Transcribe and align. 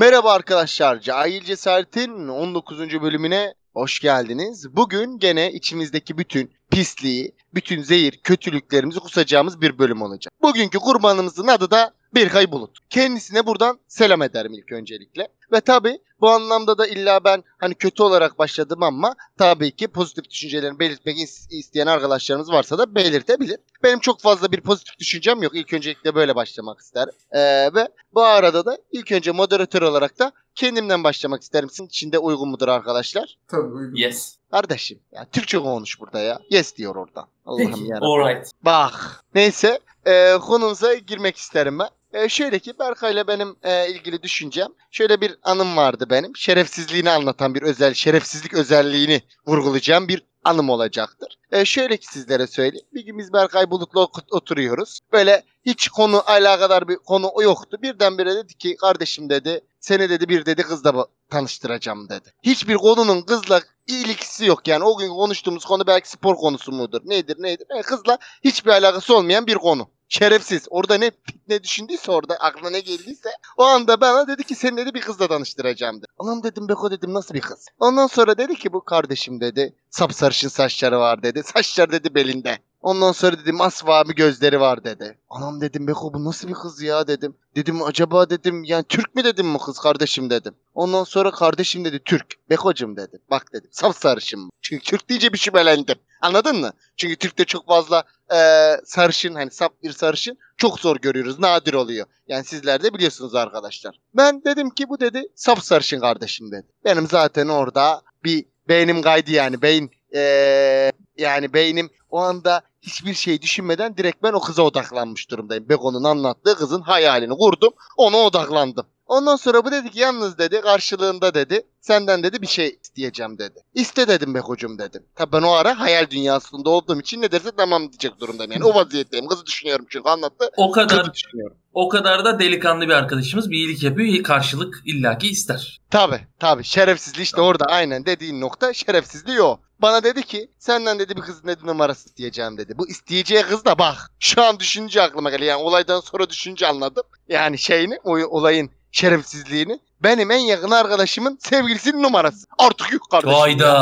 Merhaba 0.00 0.32
arkadaşlar, 0.32 1.00
Cahil 1.00 1.44
Cesaret'in 1.44 2.28
19. 2.28 2.78
bölümüne 2.78 3.54
hoş 3.74 4.00
geldiniz. 4.00 4.76
Bugün 4.76 5.18
gene 5.18 5.52
içimizdeki 5.52 6.18
bütün 6.18 6.50
pisliği, 6.70 7.34
bütün 7.54 7.82
zehir, 7.82 8.20
kötülüklerimizi 8.24 9.00
kusacağımız 9.00 9.60
bir 9.60 9.78
bölüm 9.78 10.02
olacak. 10.02 10.32
Bugünkü 10.42 10.78
kurbanımızın 10.78 11.46
adı 11.46 11.70
da 11.70 11.94
Birkay 12.14 12.52
Bulut. 12.52 12.78
Kendisine 12.90 13.46
buradan 13.46 13.78
selam 13.88 14.22
ederim 14.22 14.52
ilk 14.52 14.72
öncelikle. 14.72 15.28
Ve 15.52 15.60
tabi 15.60 15.98
bu 16.20 16.30
anlamda 16.30 16.78
da 16.78 16.86
illa 16.86 17.24
ben 17.24 17.44
hani 17.58 17.74
kötü 17.74 18.02
olarak 18.02 18.38
başladım 18.38 18.82
ama 18.82 19.14
tabii 19.38 19.70
ki 19.70 19.88
pozitif 19.88 20.30
düşüncelerini 20.30 20.78
belirtmek 20.78 21.16
isteyen 21.50 21.86
arkadaşlarımız 21.86 22.52
varsa 22.52 22.78
da 22.78 22.94
belirtebilir. 22.94 23.58
Benim 23.82 23.98
çok 23.98 24.20
fazla 24.20 24.52
bir 24.52 24.60
pozitif 24.60 24.98
düşüncem 24.98 25.42
yok. 25.42 25.54
İlk 25.54 25.72
öncelikle 25.72 26.14
böyle 26.14 26.36
başlamak 26.36 26.80
isterim. 26.80 27.14
Ee, 27.32 27.40
ve 27.74 27.88
bu 28.14 28.22
arada 28.22 28.64
da 28.66 28.78
ilk 28.92 29.12
önce 29.12 29.32
moderatör 29.32 29.82
olarak 29.82 30.18
da 30.18 30.32
kendimden 30.54 31.04
başlamak 31.04 31.42
isterim. 31.42 31.70
Sizin 31.70 31.86
için 31.86 32.12
de 32.12 32.18
uygun 32.18 32.48
mudur 32.48 32.68
arkadaşlar? 32.68 33.38
Tabii 33.48 33.66
uygun. 33.66 33.96
Yes. 33.96 34.36
Kardeşim 34.50 35.00
ya 35.12 35.24
Türkçe 35.32 35.58
konuş 35.58 36.00
burada 36.00 36.18
ya. 36.18 36.40
Yes 36.50 36.76
diyor 36.76 36.96
oradan. 36.96 37.26
Allah'ım 37.46 37.86
yarabbim. 37.86 38.08
Alright. 38.08 38.50
Bak. 38.62 39.24
Neyse 39.34 39.80
e, 40.06 40.38
konumuza 40.40 40.94
girmek 40.94 41.36
isterim 41.36 41.78
ben. 41.78 41.88
E, 42.12 42.28
şöyle 42.28 42.58
ki 42.58 42.78
Berkay'la 42.78 43.26
benim 43.26 43.56
e, 43.62 43.90
ilgili 43.90 44.22
düşüncem. 44.22 44.68
Şöyle 44.90 45.20
bir 45.20 45.36
anım 45.42 45.76
vardı 45.76 46.06
benim. 46.10 46.36
Şerefsizliğini 46.36 47.10
anlatan 47.10 47.54
bir 47.54 47.62
özel, 47.62 47.94
şerefsizlik 47.94 48.54
özelliğini 48.54 49.22
vurgulayacağım 49.46 50.08
bir 50.08 50.22
anım 50.44 50.70
olacaktır. 50.70 51.38
E, 51.52 51.64
şöyle 51.64 51.96
ki 51.96 52.06
sizlere 52.06 52.46
söyleyeyim. 52.46 52.86
Bir 52.94 53.04
gün 53.04 53.18
biz 53.18 53.32
Berkay 53.32 53.70
Bulut'la 53.70 54.00
oturuyoruz. 54.30 55.00
Böyle 55.12 55.42
hiç 55.66 55.88
konu 55.88 56.22
alakadar 56.26 56.88
bir 56.88 56.96
konu 56.96 57.30
yoktu. 57.42 57.78
Birdenbire 57.82 58.34
dedi 58.34 58.54
ki 58.54 58.76
kardeşim 58.76 59.30
dedi 59.30 59.60
seni 59.80 60.10
dedi 60.10 60.28
bir 60.28 60.46
dedi 60.46 60.62
kızla 60.62 61.06
tanıştıracağım 61.30 62.08
dedi. 62.08 62.32
Hiçbir 62.42 62.76
konunun 62.76 63.22
kızla 63.22 63.60
ilgisi 63.86 64.46
yok 64.46 64.68
yani. 64.68 64.84
O 64.84 64.98
gün 64.98 65.08
konuştuğumuz 65.08 65.64
konu 65.64 65.86
belki 65.86 66.10
spor 66.10 66.36
konusu 66.36 66.72
mudur? 66.72 67.00
Nedir 67.04 67.36
nedir? 67.42 67.66
E, 67.78 67.82
kızla 67.82 68.18
hiçbir 68.44 68.70
alakası 68.70 69.16
olmayan 69.16 69.46
bir 69.46 69.54
konu. 69.54 69.88
Şerefsiz. 70.10 70.66
Orada 70.70 70.94
ne 70.94 71.10
ne 71.48 71.62
düşündüyse 71.62 72.12
orada 72.12 72.34
aklına 72.34 72.70
ne 72.70 72.80
geldiyse 72.80 73.30
o 73.56 73.64
anda 73.64 74.00
bana 74.00 74.28
dedi 74.28 74.44
ki 74.44 74.54
seni 74.54 74.76
dedi 74.76 74.94
bir 74.94 75.00
kızla 75.00 75.28
tanıştıracağım 75.28 75.98
dedi. 75.98 76.06
Anam 76.18 76.42
dedim 76.42 76.68
Beko 76.68 76.90
dedim 76.90 77.14
nasıl 77.14 77.34
bir 77.34 77.40
kız? 77.40 77.66
Ondan 77.78 78.06
sonra 78.06 78.38
dedi 78.38 78.54
ki 78.54 78.72
bu 78.72 78.84
kardeşim 78.84 79.40
dedi 79.40 79.74
sapsarışın 79.90 80.48
saçları 80.48 80.98
var 80.98 81.22
dedi. 81.22 81.42
Saçlar 81.42 81.92
dedi 81.92 82.14
belinde. 82.14 82.58
Ondan 82.82 83.12
sonra 83.12 83.38
dedim 83.38 83.56
masmavi 83.56 84.14
gözleri 84.14 84.60
var 84.60 84.84
dedi. 84.84 85.18
Anam 85.30 85.60
dedim 85.60 85.86
Beko 85.86 86.14
bu 86.14 86.24
nasıl 86.24 86.48
bir 86.48 86.54
kız 86.54 86.82
ya 86.82 87.06
dedim. 87.06 87.36
Dedim 87.56 87.82
acaba 87.82 88.30
dedim 88.30 88.64
yani 88.64 88.84
Türk 88.88 89.14
mü 89.14 89.24
dedim 89.24 89.54
bu 89.54 89.58
kız 89.58 89.78
kardeşim 89.78 90.30
dedim. 90.30 90.54
Ondan 90.74 91.04
sonra 91.04 91.30
kardeşim 91.30 91.84
dedi 91.84 92.00
Türk. 92.04 92.50
Bekocum 92.50 92.96
dedi. 92.96 93.18
Bak 93.30 93.52
dedim 93.52 93.70
sapsarışın 93.72 94.40
mı? 94.40 94.50
Çünkü 94.62 94.84
Türk 94.84 95.08
deyince 95.08 95.32
bir 95.32 95.38
şüphelendim. 95.38 95.96
Anladın 96.20 96.56
mı? 96.56 96.72
Çünkü 96.96 97.16
Türk'te 97.16 97.44
çok 97.44 97.66
fazla 97.66 98.04
e, 98.32 98.36
sarışın 98.84 99.34
hani 99.34 99.50
sap 99.50 99.82
bir 99.82 99.92
sarışın 99.92 100.38
çok 100.56 100.80
zor 100.80 100.96
görüyoruz. 100.96 101.38
Nadir 101.38 101.74
oluyor. 101.74 102.06
Yani 102.28 102.44
sizler 102.44 102.82
de 102.82 102.94
biliyorsunuz 102.94 103.34
arkadaşlar. 103.34 104.00
Ben 104.14 104.44
dedim 104.44 104.70
ki 104.70 104.88
bu 104.88 105.00
dedi 105.00 105.22
sap 105.34 105.58
sarışın 105.64 106.00
kardeşim 106.00 106.52
dedi. 106.52 106.66
Benim 106.84 107.06
zaten 107.06 107.48
orada 107.48 108.02
bir 108.24 108.44
beynim 108.68 109.02
kaydı 109.02 109.30
yani 109.30 109.62
beyin 109.62 109.90
e, 110.14 110.92
yani 111.18 111.52
beynim 111.52 111.90
o 112.10 112.18
anda 112.18 112.62
hiçbir 112.82 113.14
şey 113.14 113.42
düşünmeden 113.42 113.96
direkt 113.96 114.22
ben 114.22 114.32
o 114.32 114.40
kıza 114.40 114.62
odaklanmış 114.62 115.30
durumdayım. 115.30 115.68
Beko'nun 115.68 116.04
anlattığı 116.04 116.56
kızın 116.56 116.80
hayalini 116.80 117.36
kurdum. 117.36 117.72
Ona 117.96 118.16
odaklandım. 118.16 118.86
Ondan 119.10 119.36
sonra 119.36 119.64
bu 119.64 119.72
dedi 119.72 119.90
ki 119.90 120.00
yalnız 120.00 120.38
dedi 120.38 120.60
karşılığında 120.60 121.34
dedi 121.34 121.62
senden 121.80 122.22
dedi 122.22 122.42
bir 122.42 122.46
şey 122.46 122.78
isteyeceğim 122.82 123.38
dedi. 123.38 123.60
İste 123.74 124.08
dedim 124.08 124.34
Beko'cum 124.34 124.78
dedim. 124.78 125.02
Tabi 125.14 125.32
ben 125.32 125.42
o 125.42 125.50
ara 125.50 125.80
hayal 125.80 126.10
dünyasında 126.10 126.70
olduğum 126.70 127.00
için 127.00 127.22
ne 127.22 127.32
derse 127.32 127.50
tamam 127.56 127.82
diyecek 127.82 128.20
durumdayım. 128.20 128.52
Yani 128.52 128.64
o 128.64 128.74
vaziyetteyim. 128.74 129.26
Kızı 129.26 129.46
düşünüyorum 129.46 129.86
çünkü 129.88 130.08
anlattı. 130.08 130.50
O 130.56 130.70
kadar 130.70 130.98
Kızı 131.00 131.14
düşünüyorum. 131.14 131.56
o 131.72 131.88
kadar 131.88 132.24
da 132.24 132.38
delikanlı 132.38 132.84
bir 132.84 132.92
arkadaşımız 132.92 133.50
bir 133.50 133.56
iyilik 133.56 133.82
yapıyor. 133.82 134.22
Karşılık 134.22 134.82
illaki 134.84 135.28
ister. 135.28 135.80
Tabi 135.90 136.20
tabi 136.38 136.64
şerefsizliği 136.64 137.24
işte 137.24 137.40
orada 137.40 137.64
aynen 137.64 138.06
dediğin 138.06 138.40
nokta 138.40 138.72
şerefsizliği 138.72 139.42
o. 139.42 139.60
Bana 139.82 140.04
dedi 140.04 140.22
ki 140.22 140.50
senden 140.58 140.98
dedi 140.98 141.16
bir 141.16 141.22
kızın 141.22 141.48
dedi 141.48 141.66
numarası 141.66 142.08
isteyeceğim 142.08 142.58
dedi. 142.58 142.78
Bu 142.78 142.88
isteyeceği 142.88 143.42
kız 143.42 143.64
da 143.64 143.78
bak 143.78 143.96
şu 144.18 144.42
an 144.42 144.60
düşünce 144.60 145.02
aklıma 145.02 145.30
geliyor. 145.30 145.50
Yani 145.50 145.62
olaydan 145.62 146.00
sonra 146.00 146.30
düşünce 146.30 146.66
anladım. 146.66 147.04
Yani 147.28 147.58
şeyini 147.58 147.98
o 148.04 148.10
olayın 148.18 148.70
şerefsizliğini. 148.92 149.80
Benim 150.02 150.30
en 150.30 150.38
yakın 150.38 150.70
arkadaşımın 150.70 151.38
sevgilisinin 151.40 152.02
numarası. 152.02 152.46
Artık 152.58 152.92
yuh 152.92 153.00
kardeşim. 153.10 153.38
Hayda. 153.38 153.72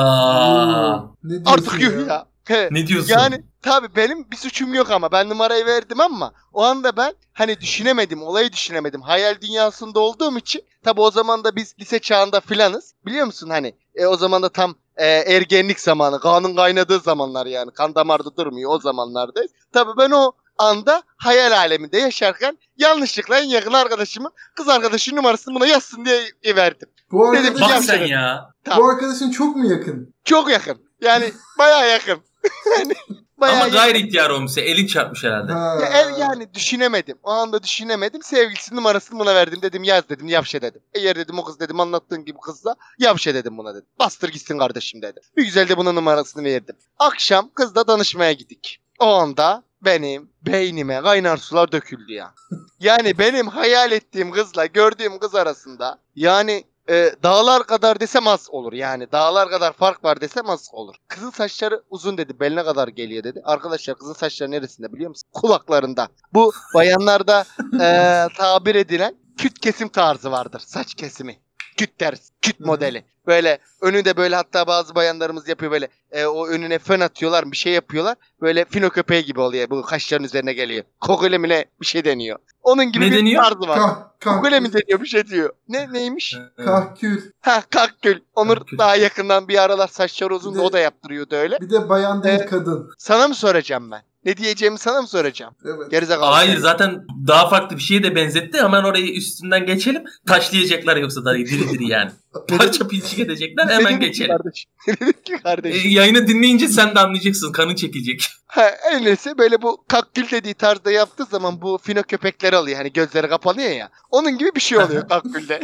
Artık 1.46 1.80
yuh 1.80 2.08
ya. 2.08 2.26
He. 2.48 2.68
Ne 2.70 2.86
diyorsun? 2.86 3.12
Yani 3.12 3.44
tabii 3.62 3.96
benim 3.96 4.30
bir 4.30 4.36
suçum 4.36 4.74
yok 4.74 4.90
ama 4.90 5.12
ben 5.12 5.28
numarayı 5.28 5.66
verdim 5.66 6.00
ama 6.00 6.32
o 6.52 6.62
anda 6.62 6.96
ben 6.96 7.14
hani 7.32 7.60
düşünemedim, 7.60 8.22
olayı 8.22 8.52
düşünemedim. 8.52 9.02
Hayal 9.02 9.40
dünyasında 9.40 10.00
olduğum 10.00 10.38
için 10.38 10.62
tabii 10.84 11.00
o 11.00 11.10
zaman 11.10 11.44
da 11.44 11.56
biz 11.56 11.74
lise 11.80 11.98
çağında 11.98 12.40
filanız. 12.40 12.94
Biliyor 13.06 13.26
musun 13.26 13.50
hani 13.50 13.74
e, 13.94 14.06
o 14.06 14.16
zaman 14.16 14.42
da 14.42 14.48
tam 14.48 14.74
e, 14.96 15.06
ergenlik 15.06 15.80
zamanı, 15.80 16.20
kanın 16.20 16.56
kaynadığı 16.56 16.98
zamanlar 16.98 17.46
yani. 17.46 17.70
Kan 17.70 17.94
damarda 17.94 18.36
durmuyor 18.36 18.70
o 18.70 18.78
zamanlardayız. 18.78 19.50
Tabii 19.72 19.96
ben 19.98 20.10
o 20.10 20.32
anda 20.58 21.02
hayal 21.16 21.52
aleminde 21.52 21.98
yaşarken 21.98 22.58
yanlışlıkla 22.76 23.38
en 23.38 23.48
yakın 23.48 23.72
arkadaşımın 23.72 24.32
kız 24.56 24.68
arkadaşının 24.68 25.16
numarasını 25.16 25.54
buna 25.54 25.66
yazsın 25.66 26.04
diye 26.04 26.56
verdim. 26.56 26.88
Bu, 27.12 27.32
Dedim 27.32 27.54
arkadaş, 27.54 27.76
Bak 27.76 27.84
sen 27.84 28.06
ya. 28.06 28.50
bu 28.76 28.88
arkadaşın 28.88 29.30
çok 29.30 29.56
mu 29.56 29.70
yakın? 29.70 30.14
Çok 30.24 30.50
yakın. 30.50 30.78
Yani 31.00 31.32
bayağı 31.58 31.90
yakın. 31.90 32.18
yani 32.78 32.94
bayağı 33.38 33.56
Ama 33.56 33.68
gayri 33.68 33.98
ihtiyar 33.98 34.30
olmuşsa 34.30 34.60
elin 34.60 34.86
çarpmış 34.86 35.24
herhalde. 35.24 35.52
Ha. 35.52 35.78
Ya 35.80 35.86
ev 35.88 36.18
yani 36.18 36.54
düşünemedim. 36.54 37.18
O 37.22 37.30
anda 37.30 37.62
düşünemedim. 37.62 38.22
Sevgilisinin 38.22 38.76
numarasını 38.76 39.18
buna 39.18 39.34
verdim. 39.34 39.62
Dedim 39.62 39.84
yaz 39.84 40.08
dedim 40.08 40.28
yavşe 40.28 40.62
dedim. 40.62 40.80
Eğer 40.94 41.16
dedim 41.16 41.38
o 41.38 41.44
kız 41.44 41.60
dedim 41.60 41.80
anlattığın 41.80 42.24
gibi 42.24 42.38
kızsa 42.38 42.76
yavşe 42.98 43.34
dedim 43.34 43.58
buna 43.58 43.74
dedim. 43.74 43.86
Bastır 43.98 44.28
gitsin 44.28 44.58
kardeşim 44.58 45.02
dedi. 45.02 45.20
Bir 45.36 45.44
güzel 45.44 45.68
de 45.68 45.76
buna 45.76 45.92
numarasını 45.92 46.44
verdim. 46.44 46.76
Akşam 46.98 47.50
kızla 47.54 47.84
tanışmaya 47.84 48.32
gittik. 48.32 48.80
O 48.98 49.06
anda 49.06 49.62
benim 49.84 50.30
beynime 50.42 51.00
kaynar 51.02 51.36
sular 51.36 51.72
döküldü 51.72 52.12
ya. 52.12 52.34
Yani 52.80 53.18
benim 53.18 53.48
hayal 53.48 53.92
ettiğim 53.92 54.30
kızla 54.30 54.66
gördüğüm 54.66 55.18
kız 55.18 55.34
arasında 55.34 55.98
yani 56.16 56.64
e, 56.88 57.12
dağlar 57.22 57.66
kadar 57.66 58.00
desem 58.00 58.26
az 58.26 58.48
olur 58.50 58.72
yani. 58.72 59.12
Dağlar 59.12 59.50
kadar 59.50 59.72
fark 59.72 60.04
var 60.04 60.20
desem 60.20 60.50
az 60.50 60.68
olur. 60.72 60.94
Kızın 61.08 61.30
saçları 61.30 61.82
uzun 61.90 62.18
dedi. 62.18 62.40
Beline 62.40 62.64
kadar 62.64 62.88
geliyor 62.88 63.24
dedi. 63.24 63.42
Arkadaşlar 63.44 63.98
kızın 63.98 64.12
saçları 64.12 64.50
neresinde 64.50 64.92
biliyor 64.92 65.08
musun? 65.10 65.28
Kulaklarında. 65.32 66.08
Bu 66.34 66.52
bayanlarda 66.74 67.44
e, 67.80 68.26
tabir 68.36 68.74
edilen 68.74 69.14
küt 69.38 69.58
kesim 69.58 69.88
tarzı 69.88 70.30
vardır. 70.30 70.62
Saç 70.66 70.94
kesimi. 70.94 71.36
Küt 71.78 72.00
deriz. 72.00 72.30
Küt 72.42 72.60
modeli. 72.60 73.04
Böyle 73.26 73.58
önünde 73.80 74.16
böyle 74.16 74.36
hatta 74.36 74.66
bazı 74.66 74.94
bayanlarımız 74.94 75.48
yapıyor 75.48 75.72
böyle 75.72 75.88
e, 76.12 76.26
o 76.26 76.46
önüne 76.48 76.78
fön 76.78 77.00
atıyorlar 77.00 77.52
bir 77.52 77.56
şey 77.56 77.72
yapıyorlar. 77.72 78.16
Böyle 78.40 78.64
fino 78.64 78.90
köpeği 78.90 79.24
gibi 79.24 79.40
oluyor. 79.40 79.70
Bu 79.70 79.82
kaşların 79.82 80.24
üzerine 80.24 80.52
geliyor. 80.52 80.84
Kokole 81.00 81.38
mi 81.38 81.48
ne 81.48 81.64
bir 81.80 81.86
şey 81.86 82.04
deniyor. 82.04 82.38
Onun 82.62 82.92
gibi 82.92 83.06
Ne 83.06 83.10
bir 83.10 83.16
deniyor? 83.16 83.42
tarzı 83.44 83.68
var. 83.68 83.78
Kah, 83.78 83.96
kah, 84.20 84.36
Kokole 84.36 84.60
mi 84.60 84.72
deniyor 84.72 85.00
bir 85.02 85.06
şey 85.06 85.26
diyor. 85.26 85.50
Ne 85.68 85.92
neymiş? 85.92 86.36
kahkül. 86.64 87.22
Ha 87.40 87.62
kakgül. 87.70 88.20
Onur 88.34 88.56
Kakgül. 88.56 88.78
daha 88.78 88.96
yakından 88.96 89.48
bir 89.48 89.62
aralar 89.62 89.88
saçları 89.88 90.34
uzun 90.34 90.54
da 90.54 90.62
o 90.62 90.72
da 90.72 90.78
yaptırıyordu 90.78 91.34
öyle. 91.36 91.60
Bir 91.60 91.70
de 91.70 91.88
bayan 91.88 92.22
değil 92.22 92.40
Ee, 92.40 92.46
kadın. 92.46 92.90
Sana 92.98 93.28
mı 93.28 93.34
soracağım 93.34 93.90
ben? 93.90 94.02
Ne 94.24 94.36
diyeceğimi 94.36 94.78
sana 94.78 95.02
mı 95.02 95.08
soracağım? 95.08 95.54
Evet. 95.64 95.90
Gerizekalı. 95.90 96.24
Hayır 96.30 96.56
zaten 96.56 97.06
daha 97.26 97.48
farklı 97.48 97.76
bir 97.76 97.82
şeye 97.82 98.02
de 98.02 98.14
benzetti. 98.14 98.62
Hemen 98.62 98.82
orayı 98.84 99.12
üstünden 99.14 99.66
geçelim. 99.66 100.04
Taşlayacaklar 100.26 100.96
yoksa 100.96 101.24
da 101.24 101.34
diri 101.34 101.68
diri 101.70 101.88
yani. 101.88 102.10
Parça 102.48 102.88
pinçik 102.88 103.18
edecekler 103.18 103.66
Ne 103.68 103.72
hemen 103.74 104.00
ki 104.00 104.06
geçelim. 104.06 104.36
Kardeşim? 104.36 104.70
Ne 104.88 104.94
dedim 105.00 105.12
ki 105.24 105.34
E, 105.34 105.38
kardeşim? 105.42 105.90
yayını 105.90 106.26
dinleyince 106.26 106.68
sen 106.68 106.94
de 106.94 107.00
anlayacaksın. 107.00 107.52
Kanın 107.52 107.74
çekilecek. 107.74 108.24
Ha, 108.50 108.70
en 108.92 109.04
neyse 109.04 109.38
böyle 109.38 109.62
bu 109.62 109.84
kakgül 109.88 110.30
dediği 110.30 110.54
tarzda 110.54 110.90
yaptığı 110.90 111.24
zaman 111.24 111.62
bu 111.62 111.78
fino 111.82 112.02
köpekleri 112.02 112.56
alıyor. 112.56 112.76
Hani 112.76 112.92
gözleri 112.92 113.28
kapanıyor 113.28 113.70
ya. 113.70 113.88
Onun 114.10 114.38
gibi 114.38 114.50
bir 114.56 114.60
şey 114.60 114.78
oluyor 114.78 115.08
kakgülde. 115.08 115.60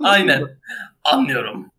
Aynen. 0.00 0.42
Anlıyorum. 1.04 1.70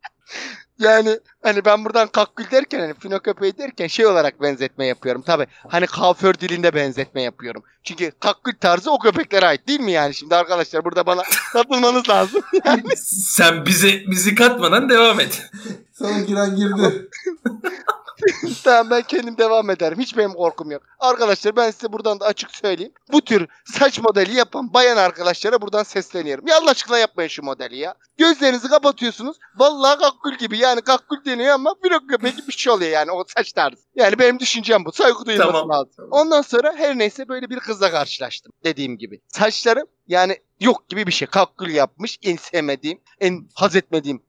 Yani 0.80 1.20
hani 1.44 1.66
ben 1.66 1.86
buradan 1.86 2.08
kakgül 2.08 2.52
derken 2.52 2.80
hani 2.80 2.94
fino 2.94 3.20
köpeği 3.20 3.58
derken 3.58 3.88
şey 3.88 4.06
olarak 4.06 4.42
benzetme 4.42 4.86
yapıyorum. 4.86 5.22
Tabi 5.22 5.48
hani 5.68 5.88
kaför 5.88 6.34
dilinde 6.34 6.74
benzetme 6.74 7.22
yapıyorum. 7.22 7.64
Çünkü 7.84 8.12
kakgül 8.20 8.54
tarzı 8.62 8.92
o 8.92 9.00
köpeklere 9.00 9.46
ait 9.46 9.68
değil 9.68 9.80
mi 9.80 9.92
yani? 9.92 10.14
Şimdi 10.14 10.36
arkadaşlar 10.36 10.86
burada 10.86 11.06
bana 11.06 11.24
katılmanız 11.54 12.10
lazım. 12.10 12.42
Sen 13.36 13.66
bize 13.66 14.04
bizi 14.08 14.36
katmadan 14.36 14.90
devam 14.90 15.20
et. 15.20 15.50
Sana 15.94 16.20
giren 16.20 16.56
girdi. 16.56 17.10
tamam 18.64 18.90
ben 18.90 19.02
kendim 19.02 19.38
devam 19.38 19.70
ederim. 19.70 20.00
Hiç 20.00 20.18
benim 20.18 20.34
korkum 20.34 20.72
yok. 20.72 20.84
Arkadaşlar 21.00 21.56
ben 21.56 21.72
size 21.72 21.94
buradan 21.94 22.20
da 22.20 22.26
açık 22.26 22.56
söyleyeyim. 22.56 22.94
Bu 23.12 23.22
tür 23.22 23.48
saç 23.66 24.00
modeli 24.00 24.36
yapan 24.36 24.74
bayan 24.74 24.98
arkadaşlara 24.98 25.62
buradan 25.62 25.84
sesleniyorum. 25.84 26.48
Ya 26.48 26.58
Allah 26.58 26.72
aşkına 26.72 26.98
yapmayın 26.98 27.30
şu 27.30 27.44
modeli 27.44 27.78
ya. 27.78 27.96
Gözlerinizi 28.18 28.68
kapatıyorsunuz. 28.68 29.38
Vallahi 29.58 30.00
kakkül 30.00 30.38
gibi 30.38 30.58
yani 30.58 30.82
kakkül 30.82 31.26
deniyor 31.26 31.54
ama 31.54 31.76
blok 31.84 32.10
göbeği 32.10 32.36
gibi 32.36 32.48
bir 32.48 32.54
şey 32.54 32.74
oluyor 32.74 32.92
yani 32.92 33.12
o 33.12 33.24
saç 33.38 33.54
tarzı. 33.54 33.82
Yani 33.96 34.20
benim 34.20 34.40
düşüncem 34.40 34.86
bu. 34.86 34.92
Saygı 34.92 35.26
duyulması 35.26 35.52
Tamam. 35.52 35.70
lazım. 35.70 36.08
Ondan 36.12 36.42
sonra 36.42 36.74
her 36.78 36.98
neyse 36.98 37.28
böyle 37.28 37.50
bir 37.50 37.60
kızla 37.60 37.92
karşılaştım. 37.92 38.54
Dediğim 38.64 38.98
gibi. 38.98 39.22
Saçlarım 39.28 39.88
yani 40.08 40.38
yok 40.60 40.90
gibi 40.90 41.08
bir 41.08 41.12
şey. 41.12 41.28
Kakkül 41.28 41.76
yapmış. 41.76 42.20
En 42.24 42.36
sevmediğim, 42.36 43.00
en 43.20 43.48
haz 43.56 43.76
etmediğim 43.76 44.22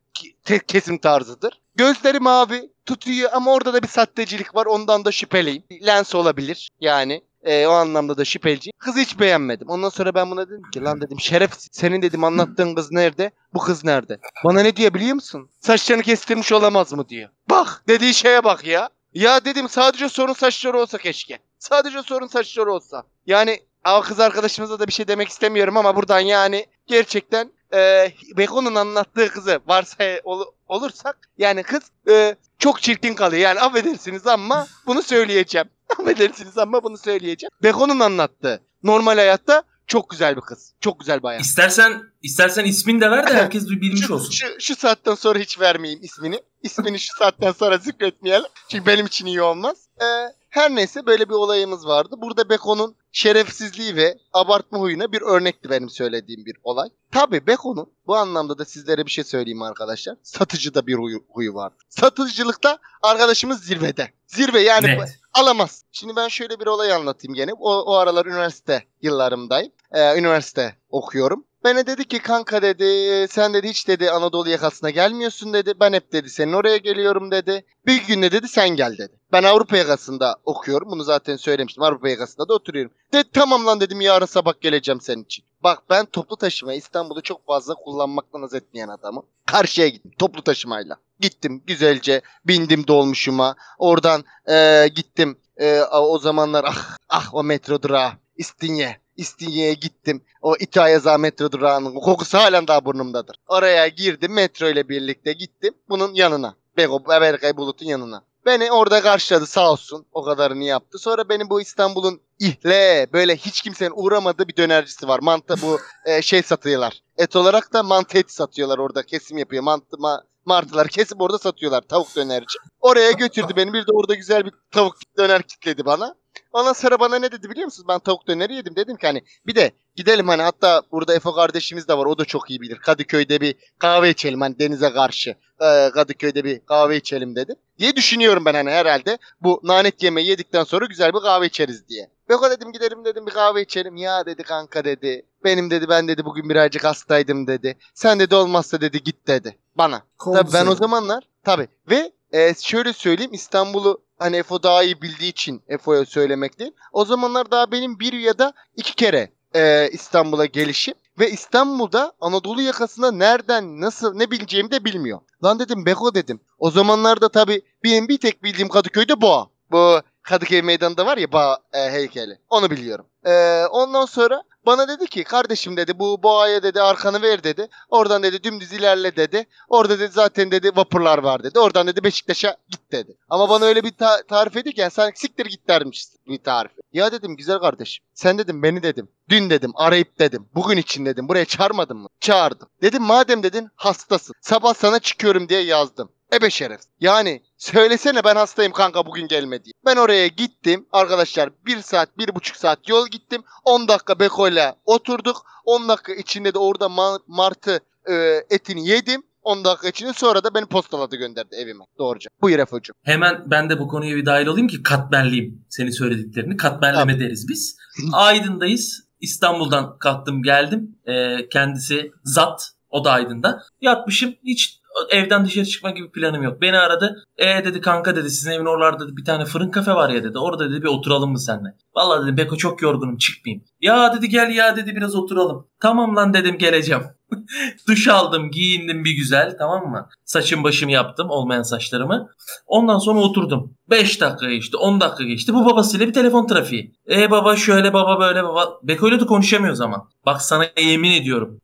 kesim 0.69 0.99
tarzıdır. 0.99 1.61
Gözleri 1.79 2.21
mavi 2.21 2.71
tutuyor 2.87 3.31
ama 3.33 3.53
orada 3.53 3.75
da 3.75 3.83
bir 3.83 3.89
sahtecilik 3.89 4.55
var. 4.55 4.67
Ondan 4.67 5.05
da 5.05 5.13
şüpheliyim. 5.13 5.63
Lens 5.87 6.15
olabilir 6.15 6.69
yani. 6.81 7.23
Ee, 7.43 7.67
o 7.67 7.71
anlamda 7.71 8.19
da 8.19 8.25
şüpheliciyim. 8.25 8.79
Kızı 8.79 9.01
hiç 9.01 9.21
beğenmedim. 9.21 9.69
Ondan 9.69 9.89
sonra 9.89 10.15
ben 10.15 10.31
buna 10.31 10.49
dedim 10.49 10.71
ki 10.73 10.83
lan 10.83 11.01
dedim 11.01 11.21
şeref 11.21 11.51
senin 11.73 12.03
dedim 12.03 12.25
anlattığın 12.25 12.75
kız 12.75 12.93
nerede? 12.93 13.31
Bu 13.55 13.59
kız 13.59 13.85
nerede? 13.85 14.19
Bana 14.45 14.61
ne 14.61 14.77
diyor 14.77 14.95
biliyor 14.95 15.15
musun? 15.15 15.51
Saçlarını 15.61 16.03
kestirmiş 16.03 16.53
olamaz 16.53 16.93
mı 16.93 17.09
diyor. 17.09 17.29
Bak 17.51 17.83
dediği 17.89 18.15
şeye 18.15 18.45
bak 18.45 18.65
ya. 18.65 18.89
Ya 19.15 19.45
dedim 19.45 19.69
sadece 19.69 20.09
sorun 20.09 20.33
saçları 20.33 20.81
olsa 20.81 20.99
keşke. 20.99 21.39
Sadece 21.59 22.03
sorun 22.03 22.27
saçları 22.27 22.73
olsa. 22.73 23.03
Yani 23.27 23.61
kız 24.05 24.21
arkadaşımıza 24.21 24.79
da 24.79 24.87
bir 24.87 24.93
şey 24.93 25.09
demek 25.09 25.29
istemiyorum 25.29 25.77
ama 25.77 25.97
buradan 25.97 26.21
yani 26.21 26.67
gerçekten 26.87 27.53
e, 27.75 28.13
Beko'nun 28.37 28.75
anlattığı 28.75 29.29
kızı 29.29 29.61
varsay 29.67 30.21
ol- 30.25 30.53
olursak 30.69 31.19
yani 31.39 31.63
kız 31.63 31.83
e, 32.11 32.37
çok 32.59 32.83
çirkin 32.83 33.15
kalıyor. 33.15 33.43
Yani 33.43 33.61
affedersiniz 33.61 34.27
ama 34.27 34.67
bunu 34.87 35.03
söyleyeceğim. 35.03 35.69
affedersiniz 36.01 36.59
ama 36.59 36.83
bunu 36.83 36.99
söyleyeceğim. 36.99 37.51
Beko'nun 37.63 38.01
anlattığı 38.01 38.63
normal 38.83 39.17
hayatta 39.17 39.63
çok 39.87 40.11
güzel 40.11 40.37
bir 40.37 40.41
kız. 40.41 40.73
Çok 40.81 41.01
güzel 41.01 41.19
bir 41.23 41.29
hayat. 41.29 41.43
İstersen 41.45 42.03
istersen 42.23 42.65
ismini 42.65 43.01
de 43.01 43.11
ver 43.11 43.27
de 43.27 43.35
herkes 43.35 43.69
bir 43.71 43.81
bilmiş 43.81 44.07
Şu, 44.07 44.15
olsun. 44.15 44.31
şu, 44.31 44.47
şu 44.61 44.77
saatten 44.77 45.15
sonra 45.15 45.39
hiç 45.39 45.61
vermeyeyim 45.61 46.05
ismini. 46.05 46.41
İsmini 46.63 46.99
şu 46.99 47.17
saatten 47.19 47.53
sonra 47.53 47.79
zikretmeyelim. 47.79 48.47
Çünkü 48.71 48.87
benim 48.87 49.07
için 49.07 49.27
iyi 49.27 49.43
olmaz. 49.43 49.77
Ee, 50.01 50.05
her 50.51 50.75
neyse 50.75 51.07
böyle 51.07 51.29
bir 51.29 51.35
olayımız 51.35 51.87
vardı. 51.87 52.15
Burada 52.19 52.49
Beko'nun 52.49 52.97
şerefsizliği 53.13 53.97
ve 53.97 54.19
abartma 54.33 54.79
huyuna 54.79 55.13
bir 55.13 55.23
örnekti 55.23 55.71
benim 55.71 55.91
söylediğim 55.91 56.45
bir 56.45 56.57
olay. 56.65 56.89
Tabii 57.13 57.47
Beko'nun 57.47 57.93
bu 58.07 58.17
anlamda 58.17 58.59
da 58.59 58.65
sizlere 58.65 59.07
bir 59.07 59.11
şey 59.11 59.25
söyleyeyim 59.25 59.63
arkadaşlar. 59.63 60.17
Satıcıda 60.23 60.87
bir 60.87 60.95
huyu, 60.95 61.25
huyu 61.29 61.55
var. 61.55 61.73
Satıcılıkta 61.89 62.79
arkadaşımız 63.03 63.65
zirvede. 63.65 64.09
Zirve 64.27 64.61
yani 64.61 64.87
Net. 64.87 65.19
alamaz. 65.35 65.85
Şimdi 65.93 66.17
ben 66.17 66.29
şöyle 66.29 66.61
bir 66.61 66.67
olay 66.67 66.93
anlatayım 66.93 67.35
gene. 67.35 67.53
O, 67.53 67.83
o 67.83 67.95
aralar 67.95 68.27
üniversite 68.27 68.85
yıllarımdayım. 69.03 69.73
Ee, 69.93 70.19
üniversite 70.19 70.77
okuyorum. 70.91 71.45
Bana 71.65 71.87
dedi 71.87 72.09
ki 72.09 72.19
kanka 72.19 72.63
dedi 72.63 73.27
sen 73.31 73.55
dedi 73.55 73.69
hiç 73.69 73.89
dedi 73.89 74.11
Anadolu 74.11 74.49
yakasına 74.49 74.91
gelmiyorsun 74.91 75.53
dedi. 75.53 75.73
Ben 75.81 75.93
hep 75.93 76.13
dedi 76.13 76.31
senin 76.31 76.53
oraya 76.53 76.77
geliyorum 76.77 77.31
dedi. 77.31 77.65
Bir 77.87 78.07
gün 78.07 78.23
de 78.23 78.33
dedi 78.33 78.49
sen 78.49 78.69
gel 78.69 78.99
dedi. 78.99 79.13
Ben 79.33 79.43
Avrupa 79.43 79.77
yakasında 79.77 80.37
okuyorum. 80.45 80.91
Bunu 80.91 81.05
zaten 81.05 81.37
söylemiştim. 81.37 81.83
Avrupa 81.83 82.09
yakasında 82.09 82.49
da 82.49 82.55
oturuyorum. 82.55 82.93
Dedi 83.13 83.29
tamam 83.33 83.67
lan 83.67 83.81
dedim 83.81 84.01
yarın 84.01 84.27
sabah 84.27 84.61
geleceğim 84.61 85.01
senin 85.01 85.25
için. 85.25 85.45
Bak 85.63 85.83
ben 85.91 86.07
toplu 86.07 86.37
taşıma 86.37 86.75
İstanbul'u 86.75 87.23
çok 87.23 87.47
fazla 87.47 87.75
kullanmaktan 87.75 88.41
haz 88.43 88.55
etmeyen 88.55 88.89
adamım. 88.89 89.27
Karşıya 89.47 89.89
gittim 89.89 90.13
toplu 90.19 90.43
taşımayla. 90.43 90.97
Gittim 91.21 91.63
güzelce 91.67 92.21
bindim 92.45 92.87
dolmuşuma. 92.87 93.57
Oradan 93.79 94.25
eee, 94.49 94.89
gittim. 94.89 95.39
Eee, 95.61 95.83
o 95.83 96.19
zamanlar 96.19 96.65
ah 96.69 96.97
ah 97.09 97.35
o 97.35 97.43
metro 97.45 97.83
durağı 97.83 98.13
İstinye. 98.37 98.97
İstinye'ye 99.19 99.75
gittim. 99.75 100.25
O 100.43 100.57
İtayaza 100.57 101.19
metro 101.19 101.53
durağının 101.53 101.95
kokusu 101.95 102.39
halen 102.39 102.67
daha 102.67 102.85
burnumdadır. 102.85 103.37
Oraya 103.49 103.89
girdim 103.89 104.33
metro 104.33 104.69
ile 104.69 104.89
birlikte 104.89 105.33
gittim. 105.33 105.75
Bunun 105.89 106.15
yanına. 106.15 106.55
Beko 106.77 107.05
Berkay 107.09 107.57
Bulut'un 107.57 107.87
yanına. 107.87 108.23
Beni 108.47 108.73
orada 108.73 109.01
karşıladı 109.01 109.47
sağ 109.47 109.73
olsun. 109.73 110.07
O 110.13 110.25
kadarını 110.25 110.65
yaptı. 110.65 110.99
Sonra 110.99 111.29
beni 111.29 111.51
bu 111.51 111.61
İstanbul'un 111.61 112.21
ihle 112.39 113.07
böyle 113.13 113.37
hiç 113.37 113.63
kimsenin 113.63 113.93
uğramadığı 113.95 114.49
bir 114.49 114.57
dönercisi 114.57 115.09
var. 115.09 115.19
Mantı 115.23 115.55
bu 115.63 115.79
e, 116.05 116.23
şey 116.23 116.43
satıyorlar. 116.43 117.03
Et 117.17 117.37
olarak 117.37 117.73
da 117.73 117.83
mantı 117.83 118.19
eti 118.19 118.35
satıyorlar 118.35 118.79
orada. 118.79 119.03
Kesim 119.03 119.39
yapıyor. 119.39 119.63
Mantı 119.63 119.97
ma- 119.97 120.23
martılar 120.45 120.89
kesip 120.89 121.21
orada 121.21 121.39
satıyorlar. 121.39 121.81
Tavuk 121.81 122.17
dönerci. 122.17 122.59
Oraya 122.81 123.13
götürdü 123.13 123.53
beni. 123.57 123.73
Bir 123.73 123.87
de 123.87 123.93
orada 123.93 124.15
güzel 124.15 124.45
bir 124.45 124.53
tavuk 124.71 124.97
döner 125.19 125.43
kitledi 125.43 125.85
bana. 125.85 126.15
Ondan 126.53 126.73
sonra 126.73 127.01
bana 127.01 127.19
ne 127.19 127.33
dedi 127.33 127.51
biliyor 127.51 127.65
musunuz? 127.65 127.89
Ben 127.89 127.99
tavuk 127.99 128.29
döneri 128.29 128.55
yedim. 128.55 128.77
Dedim 128.77 128.97
ki 128.97 129.07
hani 129.07 129.23
bir 129.47 129.55
de 129.55 129.73
gidelim 129.97 130.29
hani 130.29 130.43
hatta 130.43 130.83
burada 130.93 131.15
Efe 131.15 131.31
kardeşimiz 131.31 131.89
de 131.89 131.99
var. 131.99 132.07
O 132.07 132.19
da 132.19 132.25
çok 132.25 132.51
iyi 132.51 132.61
bilir. 132.61 132.77
Kadıköy'de 132.77 133.41
bir 133.41 133.55
kahve 133.79 134.11
içelim 134.11 134.41
hani 134.41 134.59
denize 134.59 134.93
karşı. 134.93 135.31
Ee, 135.61 135.91
Kadıköy'de 135.95 136.45
bir 136.45 136.61
kahve 136.67 136.97
içelim 136.97 137.37
dedi. 137.37 137.55
Diye 137.79 137.97
düşünüyorum 137.97 138.45
ben 138.45 138.55
hani 138.55 138.71
herhalde. 138.71 139.19
Bu 139.41 139.61
nanet 139.65 140.03
yemeği 140.03 140.29
yedikten 140.29 140.65
sonra 140.65 140.85
güzel 140.85 141.15
bir 141.15 141.21
kahve 141.21 141.47
içeriz 141.47 141.89
diye. 141.89 142.11
Beko 142.29 142.51
dedim 142.51 142.73
gidelim 142.73 143.05
dedim 143.05 143.27
bir 143.27 143.33
kahve 143.33 143.63
içelim. 143.63 143.97
Ya 143.97 144.27
dedi 144.27 144.43
kanka 144.43 144.85
dedi. 144.85 145.27
Benim 145.45 145.71
dedi 145.71 145.89
ben 145.89 146.09
dedi 146.09 146.25
bugün 146.25 146.49
birazcık 146.49 146.85
hastaydım 146.85 147.47
dedi. 147.47 147.79
Sen 147.95 148.21
dedi 148.21 148.35
olmazsa 148.35 148.81
dedi 148.81 149.03
git 149.03 149.27
dedi. 149.27 149.59
Bana. 149.75 150.03
Tabii 150.25 150.53
ben 150.53 150.67
o 150.67 150.75
zamanlar 150.75 151.25
tabii 151.45 151.69
ve 151.91 152.13
e, 152.33 152.55
şöyle 152.55 152.93
söyleyeyim 152.93 153.35
İstanbul'u 153.35 154.03
hani 154.19 154.37
Efo 154.37 154.63
daha 154.63 154.83
iyi 154.83 155.03
bildiği 155.03 155.31
için 155.31 155.63
Efo'ya 155.69 156.05
söylemek 156.05 156.59
değil. 156.59 156.73
O 156.93 157.05
zamanlar 157.05 157.51
daha 157.51 157.73
benim 157.73 158.01
bir 158.01 158.13
ya 158.13 158.39
da 158.39 158.53
iki 158.77 158.95
kere 158.95 159.31
e, 159.55 159.89
İstanbul'a 159.93 160.47
gelişim 160.47 160.95
ve 161.19 161.31
İstanbul'da 161.31 162.13
Anadolu 162.21 162.63
yakasında 162.63 163.13
nereden 163.13 163.81
nasıl 163.81 164.15
ne 164.15 164.31
bileceğimi 164.31 164.71
de 164.71 164.85
bilmiyor. 164.85 165.21
Lan 165.45 165.59
dedim 165.59 165.87
Beko 165.87 166.15
dedim. 166.15 166.41
O 166.59 166.71
zamanlarda 166.71 167.29
tabii 167.29 167.63
benim 167.85 168.09
bir 168.09 168.19
tek 168.19 168.43
bildiğim 168.43 168.69
Kadıköy'de 168.69 169.21
Boğa. 169.21 169.47
Bu 169.71 170.01
Kadıköy 170.23 170.63
meydanında 170.63 171.07
var 171.07 171.19
ya 171.19 171.33
Boğa 171.33 171.59
e, 171.73 171.79
heykeli. 171.79 172.39
Onu 172.51 172.71
biliyorum. 172.71 173.07
E, 173.27 173.65
ondan 173.67 174.05
sonra 174.05 174.43
bana 174.69 174.89
dedi 174.89 175.07
ki 175.07 175.25
kardeşim 175.25 175.77
dedi 175.77 175.99
bu 175.99 176.23
boğaya 176.23 176.63
dedi 176.63 176.83
arkanı 176.83 177.23
ver 177.23 177.45
dedi. 177.45 177.69
Oradan 177.89 178.23
dedi 178.23 178.43
dümdüz 178.43 178.73
ilerle 178.73 179.17
dedi. 179.17 179.47
Orada 179.69 179.99
dedi 179.99 180.13
zaten 180.13 180.51
dedi 180.51 180.71
vapurlar 180.77 181.19
var 181.19 181.43
dedi. 181.43 181.59
Oradan 181.59 181.87
dedi 181.87 182.05
Beşiktaş'a 182.05 182.57
git 182.69 182.93
dedi. 182.93 183.17
Ama 183.29 183.49
bana 183.49 183.65
öyle 183.65 183.85
bir 183.85 183.91
ta- 183.91 184.23
tarif 184.23 184.55
ki 184.55 184.73
yani 184.77 184.91
sen 184.91 185.13
siktir 185.15 185.47
git 185.47 185.69
dermişsin 185.69 186.21
bir 186.27 186.43
tarif. 186.43 186.73
Ya 186.93 187.13
dedim 187.13 187.37
güzel 187.37 187.59
kardeşim. 187.59 188.05
Sen 188.15 188.39
dedim 188.39 188.63
beni 188.63 188.83
dedim. 188.83 189.09
Dün 189.29 189.51
dedim 189.51 189.73
arayıp 189.75 190.19
dedim. 190.19 190.49
Bugün 190.55 190.77
için 190.77 191.07
dedim. 191.07 191.29
Buraya 191.29 191.45
çağırmadın 191.45 191.97
mı? 191.97 192.09
Çağırdım. 192.21 192.69
Dedim 192.83 193.03
madem 193.03 193.43
dedin 193.43 193.69
hastasın. 193.77 194.35
Sabah 194.41 194.75
sana 194.75 194.99
çıkıyorum 194.99 195.49
diye 195.49 195.61
yazdım. 195.61 196.13
Ebe 196.33 196.51
şeref. 196.51 196.81
Yani 197.01 197.43
söylesene 197.59 198.25
ben 198.25 198.37
hastayım 198.37 198.73
kanka 198.73 199.07
bugün 199.07 199.29
gelme 199.29 199.65
diye. 199.65 199.73
Ben 199.87 199.97
oraya 199.97 200.27
gittim. 200.27 200.87
Arkadaşlar 200.93 201.51
bir 201.67 201.81
saat, 201.81 202.19
bir 202.19 202.35
buçuk 202.35 202.57
saat 202.57 202.89
yol 202.89 203.09
gittim. 203.09 203.43
10 203.65 203.89
dakika 203.89 204.19
Beko'yla 204.19 204.77
oturduk. 204.85 205.37
10 205.65 205.89
dakika 205.89 206.15
içinde 206.15 206.55
de 206.55 206.59
orada 206.59 206.85
ma- 206.85 207.21
martı 207.27 207.81
e, 208.11 208.15
etini 208.51 208.89
yedim. 208.89 209.23
10 209.43 209.65
dakika 209.65 209.89
içinde 209.89 210.13
sonra 210.13 210.45
da 210.45 210.55
beni 210.55 210.67
postaladı 210.67 211.17
gönderdi 211.17 211.57
evime. 211.57 211.85
Doğruca. 211.99 212.29
Buyur 212.43 212.59
Efe'cim. 212.59 212.95
Hemen 213.03 213.43
ben 213.51 213.71
de 213.71 213.79
bu 213.79 213.89
konuya 213.89 214.17
bir 214.17 214.27
dahil 214.27 214.47
olayım 214.47 214.69
ki 214.69 214.83
katmerliyim 214.83 215.65
senin 215.69 215.91
söylediklerini. 215.91 216.57
Katmerleme 216.57 217.21
deriz 217.21 217.49
biz. 217.49 217.77
Aydın'dayız. 218.13 219.09
İstanbul'dan 219.21 219.99
kalktım 219.99 220.43
geldim. 220.43 220.99
Ee, 221.07 221.49
kendisi 221.49 222.13
Zat. 222.25 222.71
O 222.91 223.05
da 223.05 223.13
Aydın'da. 223.13 223.63
Yatmışım. 223.81 224.35
Hiç 224.45 224.78
evden 225.11 225.45
dışarı 225.45 225.65
çıkma 225.65 225.91
gibi 225.91 226.11
planım 226.11 226.43
yok. 226.43 226.63
Beni 226.63 226.79
aradı. 226.79 227.25
E 227.39 227.65
dedi 227.65 227.81
kanka 227.81 228.17
dedi 228.17 228.31
sizin 228.31 228.51
evin 228.51 228.65
oralarda 228.65 229.07
dedi, 229.07 229.17
bir 229.17 229.25
tane 229.25 229.45
fırın 229.45 229.71
kafe 229.71 229.93
var 229.93 230.11
ya 230.11 230.25
dedi. 230.25 230.39
Orada 230.39 230.71
dedi 230.71 230.83
bir 230.83 230.89
oturalım 230.89 231.31
mı 231.31 231.41
seninle? 231.41 231.75
Vallahi 231.97 232.23
dedim 232.23 232.37
Beko 232.37 232.57
çok 232.57 232.83
yorgunum 232.83 233.17
çıkmayayım. 233.17 233.65
Ya 233.81 234.17
dedi 234.17 234.29
gel 234.29 234.51
ya 234.51 234.77
dedi 234.77 234.97
biraz 234.97 235.15
oturalım. 235.15 235.67
Tamam 235.81 236.17
lan 236.17 236.35
dedim 236.35 236.59
geleceğim. 236.59 237.03
Duş 237.89 238.09
aldım, 238.09 238.51
giyindim 238.51 239.05
bir 239.05 239.13
güzel 239.13 239.57
tamam 239.59 239.91
mı? 239.91 240.09
Saçım 240.25 240.65
başımı 240.65 240.93
yaptım 240.93 241.31
olmayan 241.31 241.63
saçlarımı. 241.63 242.29
Ondan 242.67 242.99
sonra 242.99 243.21
oturdum. 243.21 243.75
5 243.91 244.21
dakika 244.21 244.51
geçti, 244.51 244.77
10 244.77 245.01
dakika 245.01 245.25
geçti. 245.25 245.55
Bu 245.55 245.67
babasıyla 245.67 246.07
bir 246.07 246.13
telefon 246.13 246.47
trafiği. 246.47 246.93
E 247.11 247.31
baba 247.31 247.57
şöyle 247.57 247.93
baba 247.93 248.21
böyle 248.21 248.45
baba. 248.45 248.79
Beko'yla 248.83 249.21
da 249.21 249.27
konuşamıyoruz 249.27 249.81
ama. 249.81 250.09
Bak 250.27 250.43
sana 250.43 250.67
yemin 250.83 251.11
ediyorum. 251.11 251.61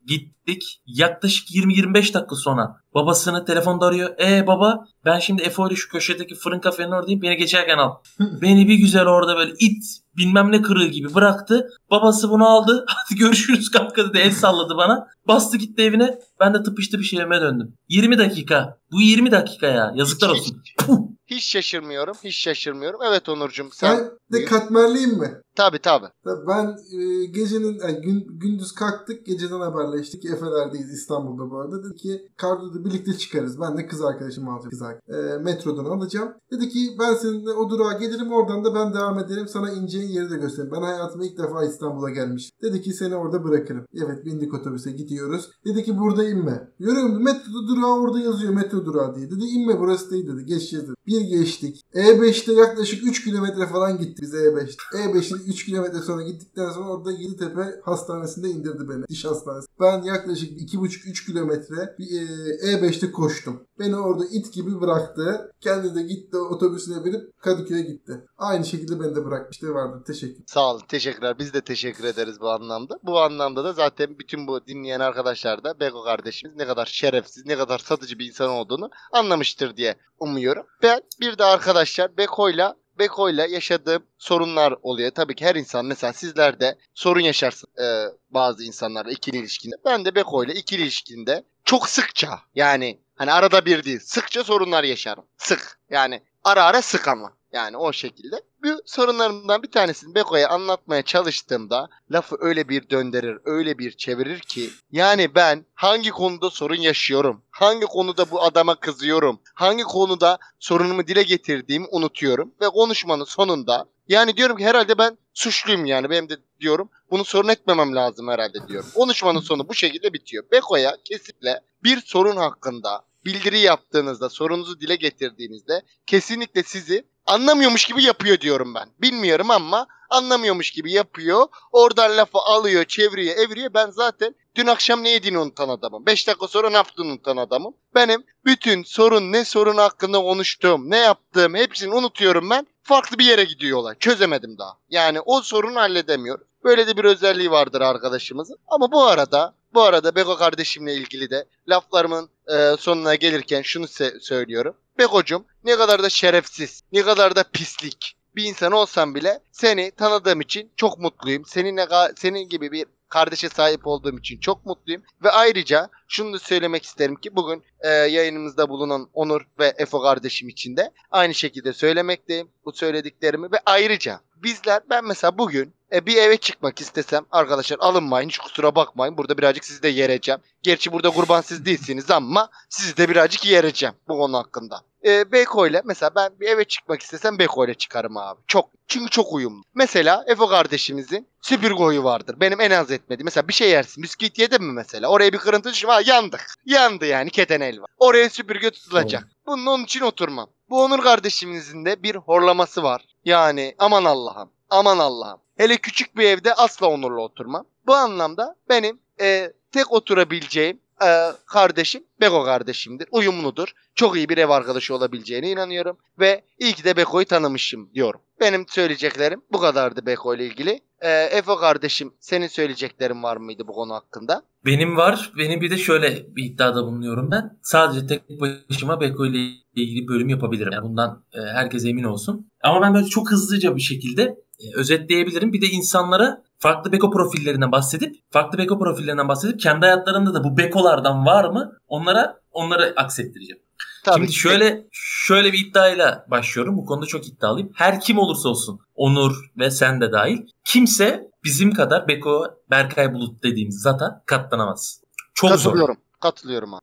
Gittik 0.46 0.80
yaklaşık 0.86 1.50
20-25 1.50 1.94
dakika 1.94 2.36
sonra. 2.36 2.76
Babasını 2.94 3.44
telefonda 3.44 3.86
arıyor. 3.86 4.10
E 4.20 4.46
baba 4.46 4.84
ben 5.04 5.18
şimdi 5.18 5.42
Efo 5.42 5.68
ile 5.68 5.76
şu 5.76 5.88
köşedeki 5.88 6.34
fırın 6.34 6.60
kafenin 6.60 6.90
oradayım. 6.90 7.22
Beni 7.22 7.36
geçerken 7.36 7.78
al. 7.78 7.92
Beni 8.42 8.68
bir 8.68 8.74
güzel 8.74 9.06
orada 9.06 9.36
böyle 9.36 9.52
it 9.58 9.84
bilmem 10.16 10.52
ne 10.52 10.62
kırığı 10.62 10.86
gibi 10.86 11.14
bıraktı. 11.14 11.68
Babası 11.90 12.30
bunu 12.30 12.46
aldı. 12.48 12.84
Hadi 12.88 13.18
görüşürüz 13.18 13.70
kanka 13.70 14.08
dedi. 14.08 14.18
El 14.18 14.30
salladı 14.30 14.76
bana. 14.76 15.06
Bastı 15.28 15.56
gitti 15.56 15.82
evine. 15.82 16.18
Ben 16.40 16.54
de 16.54 16.62
tıpıştı 16.62 16.98
bir 16.98 17.04
şey 17.04 17.20
evime 17.20 17.40
döndüm. 17.40 17.74
20 17.88 18.18
dakika. 18.18 18.78
Bu 18.92 19.00
20 19.00 19.30
dakika 19.30 19.66
ya. 19.66 19.92
Yazıklar 19.94 20.28
olsun. 20.28 20.62
Puh. 20.78 20.98
Hiç 21.26 21.44
şaşırmıyorum. 21.44 22.14
Hiç 22.24 22.36
şaşırmıyorum. 22.36 23.00
Evet 23.08 23.28
Onurcuğum 23.28 23.68
sen. 23.72 23.98
Ben 23.98 24.40
de 24.40 24.44
katmerliyim 24.44 25.18
mi? 25.18 25.40
Tabi 25.56 25.78
tabi. 25.78 26.06
Tabii 26.24 26.46
Ben 26.48 26.76
e, 26.98 27.24
gecenin 27.24 27.78
yani 27.82 28.00
gün, 28.00 28.26
gündüz 28.40 28.72
kalktık 28.72 29.26
geceden 29.26 29.60
haberleştik. 29.60 30.24
Efeler'deyiz 30.24 30.90
İstanbul'da 30.92 31.50
bu 31.50 31.60
arada. 31.60 31.84
Dedi 31.84 31.96
ki 31.96 32.28
Kardo'da 32.36 32.84
birlikte 32.84 33.12
çıkarız. 33.12 33.60
Ben 33.60 33.76
de 33.76 33.86
kız 33.86 34.04
arkadaşımı 34.04 34.52
alacağım. 34.52 34.70
Kız 34.70 34.82
arkadaşım. 34.82 35.40
E, 35.40 35.42
metrodan 35.42 35.84
alacağım. 35.84 36.32
Dedi 36.52 36.68
ki 36.68 36.96
ben 36.98 37.14
seninle 37.14 37.50
o 37.50 37.70
durağa 37.70 37.92
gelirim 37.92 38.32
oradan 38.32 38.64
da 38.64 38.74
ben 38.74 38.94
devam 38.94 39.18
ederim. 39.18 39.48
Sana 39.48 39.70
ineceğin 39.70 40.08
yeri 40.08 40.30
de 40.30 40.36
gösteririm. 40.36 40.72
Ben 40.76 40.82
hayatımda 40.82 41.24
ilk 41.24 41.38
defa 41.38 41.64
İstanbul'a 41.64 42.10
gelmişim. 42.10 42.50
Dedi 42.62 42.82
ki 42.82 42.92
seni 42.92 43.16
orada 43.16 43.44
bırakırım. 43.44 43.84
Evet 43.94 44.24
bindik 44.24 44.54
otobüse 44.54 44.90
gidiyoruz. 44.92 45.50
Dedi 45.66 45.84
ki 45.84 45.98
burada 45.98 46.24
inme. 46.28 46.72
Görüyorum 46.78 47.24
metro 47.24 47.68
durağı 47.68 48.00
orada 48.00 48.20
yazıyor 48.20 48.52
metro 48.52 48.84
durağı 48.84 49.16
diye. 49.16 49.30
Dedi 49.30 49.44
inme 49.44 49.80
burası 49.80 50.10
değil 50.10 50.26
dedi. 50.26 50.44
Geçeceğiz 50.46 50.86
dedi. 50.86 50.94
Bir 51.06 51.13
geçtik. 51.22 51.80
E5'te 51.94 52.52
yaklaşık 52.52 53.06
3 53.06 53.24
kilometre 53.24 53.66
falan 53.66 53.98
gitti 53.98 54.22
biz 54.22 54.34
E5'te. 54.34 54.98
E5'in 54.98 55.52
3 55.52 55.64
kilometre 55.66 55.98
sonra 55.98 56.22
gittikten 56.22 56.70
sonra 56.70 56.88
orada 56.88 57.12
Yeditepe 57.12 57.80
Hastanesi'nde 57.84 58.48
indirdi 58.48 58.88
beni. 58.88 59.08
Diş 59.08 59.24
hastanesi. 59.24 59.66
Ben 59.80 60.02
yaklaşık 60.02 60.60
2,5-3 60.60 61.26
kilometre 61.26 61.94
bir, 61.98 62.06
e, 62.06 62.72
E5'te 62.72 63.12
koştum. 63.12 63.62
Beni 63.78 63.96
orada 63.96 64.24
it 64.30 64.52
gibi 64.52 64.80
bıraktı. 64.80 65.52
Kendi 65.60 65.94
de 65.94 66.02
gitti 66.02 66.36
otobüsüne 66.36 67.04
binip 67.04 67.40
Kadıköy'e 67.40 67.82
gitti. 67.82 68.24
Aynı 68.38 68.64
şekilde 68.64 69.00
beni 69.00 69.16
de 69.16 69.24
bırakmıştı 69.24 69.74
vardı. 69.74 70.02
Teşekkür. 70.06 70.44
Sağ 70.46 70.70
olun. 70.70 70.82
Teşekkürler. 70.88 71.38
Biz 71.38 71.54
de 71.54 71.60
teşekkür 71.60 72.04
ederiz 72.04 72.40
bu 72.40 72.50
anlamda. 72.50 72.98
Bu 73.02 73.20
anlamda 73.20 73.64
da 73.64 73.72
zaten 73.72 74.18
bütün 74.18 74.46
bu 74.46 74.66
dinleyen 74.66 75.00
arkadaşlar 75.00 75.64
da 75.64 75.80
Beko 75.80 76.04
kardeşimiz 76.04 76.56
ne 76.56 76.66
kadar 76.66 76.86
şerefsiz, 76.86 77.46
ne 77.46 77.56
kadar 77.56 77.78
satıcı 77.78 78.18
bir 78.18 78.26
insan 78.26 78.50
olduğunu 78.50 78.90
anlamıştır 79.12 79.76
diye 79.76 79.94
umuyorum. 80.20 80.66
Ben 80.82 81.00
bir 81.20 81.38
de 81.38 81.44
arkadaşlar 81.44 82.16
Beko'yla 82.16 82.76
Beko'yla 82.98 83.46
yaşadığım 83.46 84.02
sorunlar 84.18 84.74
oluyor. 84.82 85.10
Tabii 85.10 85.34
ki 85.34 85.44
her 85.44 85.54
insan 85.54 85.86
mesela 85.86 86.12
sizler 86.12 86.60
de 86.60 86.78
sorun 86.94 87.20
yaşarsın 87.20 87.68
e, 87.78 87.86
bazı 88.30 88.64
insanlarla 88.64 89.10
ikili 89.10 89.36
ilişkinde. 89.36 89.74
Ben 89.84 90.04
de 90.04 90.14
Beko 90.14 90.44
ile 90.44 90.54
ikili 90.54 90.82
ilişkinde 90.82 91.44
çok 91.64 91.88
sıkça 91.88 92.40
yani 92.54 93.00
hani 93.16 93.32
arada 93.32 93.64
bir 93.66 93.84
değil 93.84 94.00
sıkça 94.00 94.44
sorunlar 94.44 94.84
yaşarım. 94.84 95.24
Sık 95.36 95.78
yani 95.90 96.22
ara 96.44 96.64
ara 96.64 96.82
sık 96.82 97.08
ama. 97.08 97.32
Yani 97.54 97.76
o 97.76 97.92
şekilde. 97.92 98.42
Bu 98.64 98.82
sorunlarımdan 98.86 99.62
bir 99.62 99.70
tanesini 99.70 100.14
Beko'ya 100.14 100.48
anlatmaya 100.48 101.02
çalıştığımda 101.02 101.88
lafı 102.10 102.36
öyle 102.40 102.68
bir 102.68 102.90
döndürür, 102.90 103.40
öyle 103.44 103.78
bir 103.78 103.92
çevirir 103.92 104.40
ki 104.40 104.70
yani 104.92 105.34
ben 105.34 105.64
hangi 105.74 106.10
konuda 106.10 106.50
sorun 106.50 106.80
yaşıyorum, 106.80 107.42
hangi 107.50 107.86
konuda 107.86 108.30
bu 108.30 108.42
adama 108.42 108.74
kızıyorum, 108.74 109.40
hangi 109.54 109.82
konuda 109.82 110.38
sorunumu 110.58 111.06
dile 111.06 111.22
getirdiğimi 111.22 111.86
unutuyorum 111.90 112.54
ve 112.60 112.68
konuşmanın 112.68 113.24
sonunda 113.24 113.86
yani 114.08 114.36
diyorum 114.36 114.56
ki 114.56 114.64
herhalde 114.64 114.98
ben 114.98 115.18
suçluyum 115.34 115.84
yani 115.84 116.10
benim 116.10 116.28
de 116.28 116.36
diyorum 116.60 116.90
bunu 117.10 117.24
sorun 117.24 117.48
etmemem 117.48 117.94
lazım 117.96 118.28
herhalde 118.28 118.68
diyorum. 118.68 118.90
Konuşmanın 118.94 119.40
sonu 119.40 119.68
bu 119.68 119.74
şekilde 119.74 120.12
bitiyor. 120.12 120.44
Beko'ya 120.52 120.96
kesinlikle 121.04 121.60
bir 121.84 122.00
sorun 122.00 122.36
hakkında 122.36 123.04
bildiri 123.24 123.58
yaptığınızda, 123.58 124.28
sorununuzu 124.28 124.80
dile 124.80 124.96
getirdiğinizde 124.96 125.82
kesinlikle 126.06 126.62
sizi 126.62 127.04
anlamıyormuş 127.26 127.84
gibi 127.84 128.02
yapıyor 128.02 128.40
diyorum 128.40 128.74
ben. 128.74 128.88
Bilmiyorum 129.00 129.50
ama 129.50 129.86
anlamıyormuş 130.10 130.70
gibi 130.70 130.92
yapıyor. 130.92 131.46
Oradan 131.72 132.16
lafı 132.16 132.38
alıyor, 132.38 132.84
çeviriyor, 132.84 133.36
eviriyor. 133.36 133.74
Ben 133.74 133.90
zaten 133.90 134.34
dün 134.54 134.66
akşam 134.66 135.04
ne 135.04 135.10
yediğini 135.10 135.38
unutan 135.38 135.68
adamım. 135.68 136.06
5 136.06 136.26
dakika 136.28 136.48
sonra 136.48 136.70
ne 136.70 136.76
yaptığını 136.76 137.06
unutan 137.06 137.36
adamım. 137.36 137.74
Benim 137.94 138.24
bütün 138.44 138.82
sorun 138.82 139.32
ne 139.32 139.44
sorun 139.44 139.76
hakkında 139.76 140.18
konuştuğum, 140.18 140.90
ne 140.90 140.98
yaptığım 140.98 141.54
hepsini 141.54 141.94
unutuyorum 141.94 142.50
ben. 142.50 142.66
Farklı 142.82 143.18
bir 143.18 143.24
yere 143.24 143.44
gidiyor 143.44 143.78
olay. 143.78 143.94
Çözemedim 143.98 144.58
daha. 144.58 144.78
Yani 144.90 145.20
o 145.20 145.40
sorunu 145.40 145.80
halledemiyor. 145.80 146.38
Böyle 146.64 146.86
de 146.86 146.96
bir 146.96 147.04
özelliği 147.04 147.50
vardır 147.50 147.80
arkadaşımızın. 147.80 148.58
Ama 148.68 148.92
bu 148.92 149.04
arada 149.04 149.54
bu 149.74 149.82
arada 149.82 150.14
Beko 150.14 150.36
kardeşimle 150.36 150.94
ilgili 150.94 151.30
de 151.30 151.44
laflarımın 151.68 152.28
e, 152.48 152.76
sonuna 152.78 153.14
gelirken 153.14 153.62
şunu 153.62 153.86
söylüyorum. 154.20 154.76
Beko'cum 154.98 155.44
ne 155.64 155.76
kadar 155.76 156.02
da 156.02 156.08
şerefsiz, 156.08 156.82
ne 156.92 157.02
kadar 157.02 157.36
da 157.36 157.44
pislik 157.52 158.16
bir 158.36 158.44
insan 158.44 158.72
olsam 158.72 159.14
bile 159.14 159.40
seni 159.52 159.90
tanıdığım 159.90 160.40
için 160.40 160.70
çok 160.76 160.98
mutluyum. 160.98 161.44
Seninle 161.46 161.86
senin 162.16 162.48
gibi 162.48 162.72
bir 162.72 162.86
kardeşe 163.08 163.48
sahip 163.48 163.86
olduğum 163.86 164.18
için 164.18 164.40
çok 164.40 164.66
mutluyum. 164.66 165.02
Ve 165.24 165.30
ayrıca 165.30 165.88
şunu 166.08 166.32
da 166.32 166.38
söylemek 166.38 166.84
isterim 166.84 167.16
ki 167.16 167.36
bugün 167.36 167.62
e, 167.80 167.88
yayınımızda 167.88 168.68
bulunan 168.68 169.08
Onur 169.12 169.40
ve 169.58 169.74
Efo 169.78 170.02
kardeşim 170.02 170.48
için 170.48 170.76
de 170.76 170.92
aynı 171.10 171.34
şekilde 171.34 171.72
söylemekteyim 171.72 172.48
bu 172.64 172.72
söylediklerimi. 172.72 173.52
Ve 173.52 173.56
ayrıca 173.66 174.20
bizler 174.36 174.82
ben 174.90 175.04
mesela 175.04 175.38
bugün 175.38 175.74
e, 175.94 176.06
bir 176.06 176.16
eve 176.16 176.36
çıkmak 176.36 176.80
istesem 176.80 177.26
arkadaşlar 177.30 177.78
alınmayın 177.80 178.28
hiç 178.28 178.38
kusura 178.38 178.74
bakmayın. 178.74 179.16
Burada 179.16 179.38
birazcık 179.38 179.64
sizi 179.64 179.82
de 179.82 179.88
yereceğim. 179.88 180.40
Gerçi 180.62 180.92
burada 180.92 181.10
kurban 181.10 181.40
siz 181.40 181.66
değilsiniz 181.66 182.10
ama 182.10 182.48
sizi 182.68 182.96
de 182.96 183.08
birazcık 183.08 183.44
yereceğim 183.44 183.94
bu 184.08 184.18
konu 184.18 184.38
hakkında. 184.38 184.80
E, 185.04 185.32
Beko 185.32 185.66
ile 185.66 185.82
mesela 185.84 186.10
ben 186.16 186.30
bir 186.40 186.48
eve 186.48 186.64
çıkmak 186.64 187.02
istesem 187.02 187.38
Beko 187.38 187.64
ile 187.64 187.74
çıkarım 187.74 188.16
abi. 188.16 188.40
Çok 188.46 188.70
çünkü 188.88 189.10
çok 189.10 189.32
uyumlu. 189.32 189.62
Mesela 189.74 190.24
Efo 190.26 190.48
kardeşimizin 190.48 191.28
süpürge 191.40 191.84
huyu 191.84 192.04
vardır. 192.04 192.36
Benim 192.40 192.60
en 192.60 192.70
az 192.70 192.90
etmediğim. 192.90 193.24
Mesela 193.24 193.48
bir 193.48 193.52
şey 193.52 193.70
yersin. 193.70 194.02
Bisküvit 194.02 194.38
yedin 194.38 194.64
mi 194.64 194.72
mesela? 194.72 195.08
Oraya 195.08 195.32
bir 195.32 195.38
kırıntı 195.38 195.72
düşün. 195.72 195.88
Ha 195.88 196.00
yandık. 196.04 196.46
Yandı 196.66 197.06
yani 197.06 197.30
keten 197.30 197.60
elva. 197.60 197.84
Oraya 197.98 198.30
süpürge 198.30 198.70
tutulacak. 198.70 199.28
Bunun 199.46 199.66
onun 199.66 199.84
için 199.84 200.00
oturmam. 200.00 200.48
Bu 200.70 200.82
Onur 200.82 201.02
kardeşimizin 201.02 201.84
de 201.84 202.02
bir 202.02 202.16
horlaması 202.16 202.82
var. 202.82 203.04
Yani 203.24 203.74
aman 203.78 204.04
Allah'ım. 204.04 204.50
Aman 204.70 204.98
Allah'ım. 204.98 205.43
Hele 205.56 205.76
küçük 205.76 206.16
bir 206.16 206.24
evde 206.24 206.54
asla 206.54 206.86
Onur'la 206.86 207.20
oturmam. 207.20 207.66
Bu 207.86 207.94
anlamda 207.94 208.56
benim 208.68 208.98
e, 209.20 209.52
tek 209.72 209.92
oturabileceğim 209.92 210.80
e, 211.04 211.08
kardeşim 211.46 212.04
Beko 212.20 212.44
kardeşimdir. 212.44 213.08
Uyumludur. 213.10 213.68
Çok 213.94 214.16
iyi 214.16 214.28
bir 214.28 214.38
ev 214.38 214.48
arkadaşı 214.48 214.94
olabileceğine 214.94 215.50
inanıyorum. 215.50 215.96
Ve 216.18 216.42
iyi 216.58 216.72
ki 216.72 216.84
de 216.84 216.96
Beko'yu 216.96 217.24
tanımışım 217.26 217.90
diyorum. 217.94 218.20
Benim 218.40 218.66
söyleyeceklerim 218.68 219.42
bu 219.52 219.60
kadardı 219.60 220.06
Beko 220.06 220.34
ile 220.34 220.46
ilgili. 220.46 220.80
E, 221.00 221.10
Efo 221.10 221.56
kardeşim 221.56 222.12
senin 222.20 222.46
söyleyeceklerin 222.46 223.22
var 223.22 223.36
mıydı 223.36 223.62
bu 223.68 223.72
konu 223.72 223.94
hakkında? 223.94 224.42
Benim 224.66 224.96
var. 224.96 225.32
Benim 225.38 225.60
bir 225.60 225.70
de 225.70 225.78
şöyle 225.78 226.36
bir 226.36 226.44
iddiada 226.44 226.82
bulunuyorum 226.82 227.30
ben. 227.30 227.58
Sadece 227.62 228.06
tek 228.06 228.22
başıma 228.40 229.00
Beko 229.00 229.26
ile 229.26 229.38
ilgili 229.74 230.08
bölüm 230.08 230.28
yapabilirim. 230.28 230.72
Yani 230.72 230.84
bundan 230.84 231.24
e, 231.32 231.40
herkes 231.40 231.84
emin 231.84 232.04
olsun. 232.04 232.50
Ama 232.62 232.82
ben 232.82 232.94
böyle 232.94 233.06
çok 233.06 233.30
hızlıca 233.30 233.76
bir 233.76 233.80
şekilde 233.80 234.44
özetleyebilirim. 234.74 235.52
Bir 235.52 235.62
de 235.62 235.66
insanlara 235.66 236.42
farklı 236.58 236.92
beko 236.92 237.10
profillerinden 237.10 237.72
bahsedip 237.72 238.16
farklı 238.30 238.58
beko 238.58 238.78
profillerinden 238.78 239.28
bahsedip 239.28 239.60
kendi 239.60 239.86
hayatlarında 239.86 240.34
da 240.34 240.44
bu 240.44 240.56
bekolardan 240.56 241.26
var 241.26 241.44
mı 241.44 241.72
onlara 241.88 242.40
onları 242.52 242.92
aksettireceğim. 242.96 243.62
Tabii 244.04 244.16
Şimdi 244.16 244.32
şöyle 244.32 244.86
şöyle 245.26 245.52
bir 245.52 245.66
iddiayla 245.66 246.26
başlıyorum. 246.30 246.76
Bu 246.76 246.84
konuda 246.84 247.06
çok 247.06 247.28
iddialıyım. 247.28 247.70
Her 247.74 248.00
kim 248.00 248.18
olursa 248.18 248.48
olsun 248.48 248.80
Onur 248.94 249.50
ve 249.58 249.70
sen 249.70 250.00
de 250.00 250.12
dahil 250.12 250.38
kimse 250.64 251.30
bizim 251.44 251.74
kadar 251.74 252.08
Beko 252.08 252.46
Berkay 252.70 253.14
Bulut 253.14 253.42
dediğimiz 253.42 253.80
zata 253.82 254.22
katlanamaz. 254.26 255.00
Çok 255.34 255.50
zor. 255.60 255.94
Katılıyorum 256.24 256.74
abi. 256.74 256.80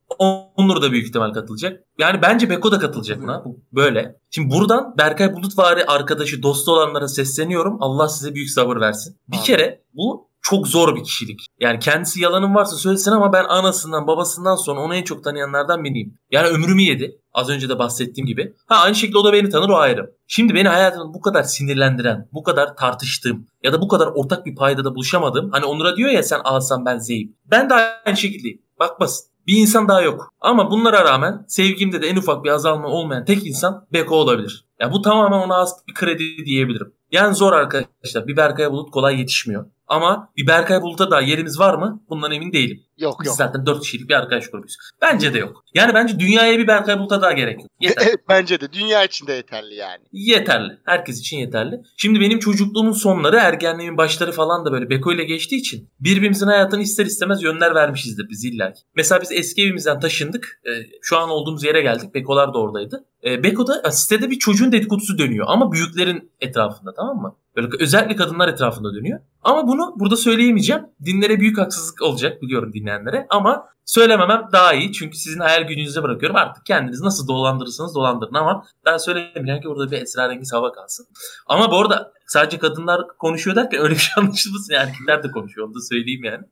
Onur 0.57 0.81
da 0.81 0.91
büyük 0.91 1.07
ihtimal 1.07 1.33
katılacak. 1.33 1.83
Yani 1.99 2.21
bence 2.21 2.49
Beko 2.49 2.71
da 2.71 2.79
katılacak 2.79 3.21
buna. 3.21 3.43
Böyle. 3.73 4.15
Şimdi 4.29 4.53
buradan 4.53 4.95
Berkay 4.97 5.33
Bulutvari 5.33 5.85
arkadaşı, 5.85 6.43
dostu 6.43 6.71
olanlara 6.71 7.07
sesleniyorum. 7.07 7.77
Allah 7.79 8.09
size 8.09 8.35
büyük 8.35 8.49
sabır 8.49 8.79
versin. 8.79 9.17
Bir 9.27 9.37
Abi. 9.37 9.43
kere 9.43 9.81
bu 9.93 10.29
çok 10.41 10.67
zor 10.67 10.95
bir 10.95 11.03
kişilik. 11.03 11.39
Yani 11.59 11.79
kendisi 11.79 12.21
yalanın 12.21 12.55
varsa 12.55 12.75
söylesin 12.75 13.11
ama 13.11 13.33
ben 13.33 13.43
anasından 13.43 14.07
babasından 14.07 14.55
sonra 14.55 14.79
onu 14.79 14.95
en 14.95 15.03
çok 15.03 15.23
tanıyanlardan 15.23 15.83
biriyim. 15.83 16.17
Yani 16.31 16.47
ömrümü 16.47 16.81
yedi. 16.81 17.19
Az 17.33 17.49
önce 17.49 17.69
de 17.69 17.79
bahsettiğim 17.79 18.27
gibi. 18.27 18.55
Ha 18.65 18.75
aynı 18.75 18.95
şekilde 18.95 19.17
o 19.17 19.23
da 19.25 19.33
beni 19.33 19.49
tanır 19.49 19.69
o 19.69 19.75
ayrı. 19.75 20.15
Şimdi 20.27 20.53
beni 20.55 20.67
hayatımda 20.67 21.13
bu 21.13 21.21
kadar 21.21 21.43
sinirlendiren, 21.43 22.29
bu 22.33 22.43
kadar 22.43 22.75
tartıştığım 22.75 23.47
ya 23.63 23.73
da 23.73 23.81
bu 23.81 23.87
kadar 23.87 24.07
ortak 24.07 24.45
bir 24.45 24.55
paydada 24.55 24.95
buluşamadığım. 24.95 25.51
Hani 25.51 25.65
Onur'a 25.65 25.95
diyor 25.95 26.09
ya 26.09 26.23
sen 26.23 26.39
alsan 26.43 26.85
ben 26.85 26.97
zeyim. 26.97 27.35
Ben 27.45 27.69
de 27.69 27.73
aynı 27.73 28.17
şekildeyim. 28.17 28.61
Bak 28.79 28.99
basit. 28.99 29.30
Bir 29.47 29.57
insan 29.57 29.87
daha 29.87 30.01
yok. 30.01 30.33
Ama 30.41 30.71
bunlara 30.71 31.05
rağmen 31.05 31.45
sevgimde 31.47 32.01
de 32.01 32.07
en 32.07 32.15
ufak 32.15 32.43
bir 32.43 32.49
azalma 32.49 32.87
olmayan 32.87 33.25
tek 33.25 33.47
insan 33.47 33.87
Beko 33.93 34.15
olabilir. 34.15 34.65
Ya 34.79 34.91
bu 34.91 35.01
tamamen 35.01 35.37
ona 35.37 35.55
az 35.55 35.75
bir 35.87 35.93
kredi 35.93 36.45
diyebilirim. 36.45 36.93
Yani 37.11 37.35
zor 37.35 37.53
arkadaşlar. 37.53 38.27
Bir 38.27 38.37
Berkay'a 38.37 38.71
Bulut 38.71 38.91
kolay 38.91 39.19
yetişmiyor. 39.19 39.65
Ama 39.91 40.31
bir 40.37 40.47
Berkay 40.47 40.81
Bulut'a 40.81 41.11
daha 41.11 41.21
yerimiz 41.21 41.59
var 41.59 41.73
mı? 41.73 42.03
Bundan 42.09 42.31
emin 42.31 42.51
değilim. 42.51 42.83
Yok 42.97 43.17
Biz 43.21 43.27
yok. 43.27 43.35
zaten 43.35 43.65
4 43.65 43.81
kişilik 43.81 44.09
bir 44.09 44.13
arkadaş 44.13 44.47
grubuyuz. 44.47 44.75
Bence 45.01 45.33
de 45.33 45.37
yok. 45.39 45.63
Yani 45.73 45.93
bence 45.93 46.19
dünyaya 46.19 46.57
bir 46.57 46.67
Berkay 46.67 46.99
Bulut'a 46.99 47.21
daha 47.21 47.31
gerek 47.31 47.59
yok. 47.59 47.69
Yeter. 47.79 48.15
Bence 48.29 48.61
de 48.61 48.73
dünya 48.73 49.03
içinde 49.03 49.33
yeterli 49.33 49.75
yani. 49.75 50.03
yeterli. 50.11 50.77
Herkes 50.85 51.19
için 51.19 51.37
yeterli. 51.37 51.81
Şimdi 51.97 52.19
benim 52.19 52.39
çocukluğumun 52.39 52.91
sonları, 52.91 53.35
ergenliğimin 53.35 53.97
başları 53.97 54.31
falan 54.31 54.65
da 54.65 54.71
böyle 54.71 54.89
Beko 54.89 55.13
ile 55.13 55.23
geçtiği 55.23 55.55
için 55.55 55.89
birbirimizin 55.99 56.47
hayatını 56.47 56.81
ister 56.81 57.05
istemez 57.05 57.43
yönler 57.43 57.75
vermişizdir 57.75 58.29
biz 58.29 58.45
illa 58.45 58.73
ki. 58.73 58.81
Mesela 58.95 59.21
biz 59.21 59.31
eski 59.31 59.61
evimizden 59.61 59.99
taşındık. 59.99 60.61
Ee, 60.65 60.69
şu 61.01 61.17
an 61.17 61.29
olduğumuz 61.29 61.63
yere 61.63 61.81
geldik. 61.81 62.15
Bekolar 62.15 62.53
da 62.53 62.57
oradaydı. 62.59 63.05
Ee, 63.23 63.43
Beko'da 63.43 63.91
sitede 63.91 64.29
bir 64.29 64.39
çocuğun 64.39 64.71
dedikodusu 64.71 65.17
dönüyor 65.17 65.45
ama 65.49 65.71
büyüklerin 65.71 66.31
etrafında 66.41 66.93
tamam 66.93 67.17
mı? 67.17 67.35
Böyle 67.55 67.67
özellikle 67.79 68.15
kadınlar 68.15 68.47
etrafında 68.47 68.93
dönüyor. 68.93 69.19
Ama 69.43 69.67
bunu 69.67 69.93
burada 69.99 70.15
söyleyemeyeceğim. 70.15 70.81
Dinlere 71.05 71.39
büyük 71.39 71.57
haksızlık 71.57 72.01
olacak 72.01 72.41
biliyorum 72.41 72.73
dinleyenlere. 72.73 73.27
Ama 73.29 73.65
söylememem 73.85 74.47
daha 74.51 74.73
iyi. 74.73 74.93
Çünkü 74.93 75.17
sizin 75.17 75.39
hayal 75.39 75.61
gücünüze 75.61 76.03
bırakıyorum. 76.03 76.35
Artık 76.35 76.65
kendiniz 76.65 77.01
nasıl 77.01 77.27
dolandırırsanız 77.27 77.95
dolandırın 77.95 78.33
ama 78.33 78.65
ben 78.85 78.97
söylemeyeceğim 78.97 79.61
ki 79.61 79.67
burada 79.67 79.91
bir 79.91 80.01
esrarengiz 80.01 80.53
hava 80.53 80.71
kalsın. 80.71 81.07
Ama 81.47 81.71
bu 81.71 81.79
arada 81.79 82.13
sadece 82.27 82.59
kadınlar 82.59 83.01
konuşuyor 83.19 83.55
derken 83.55 83.81
öyle 83.81 83.93
bir 83.93 83.99
şey 83.99 84.23
anlaşılmasın. 84.23 84.73
Yani 84.73 84.89
erkekler 84.89 85.23
de 85.23 85.31
konuşuyor 85.31 85.67
onu 85.67 85.75
da 85.75 85.81
söyleyeyim 85.89 86.23
yani. 86.23 86.43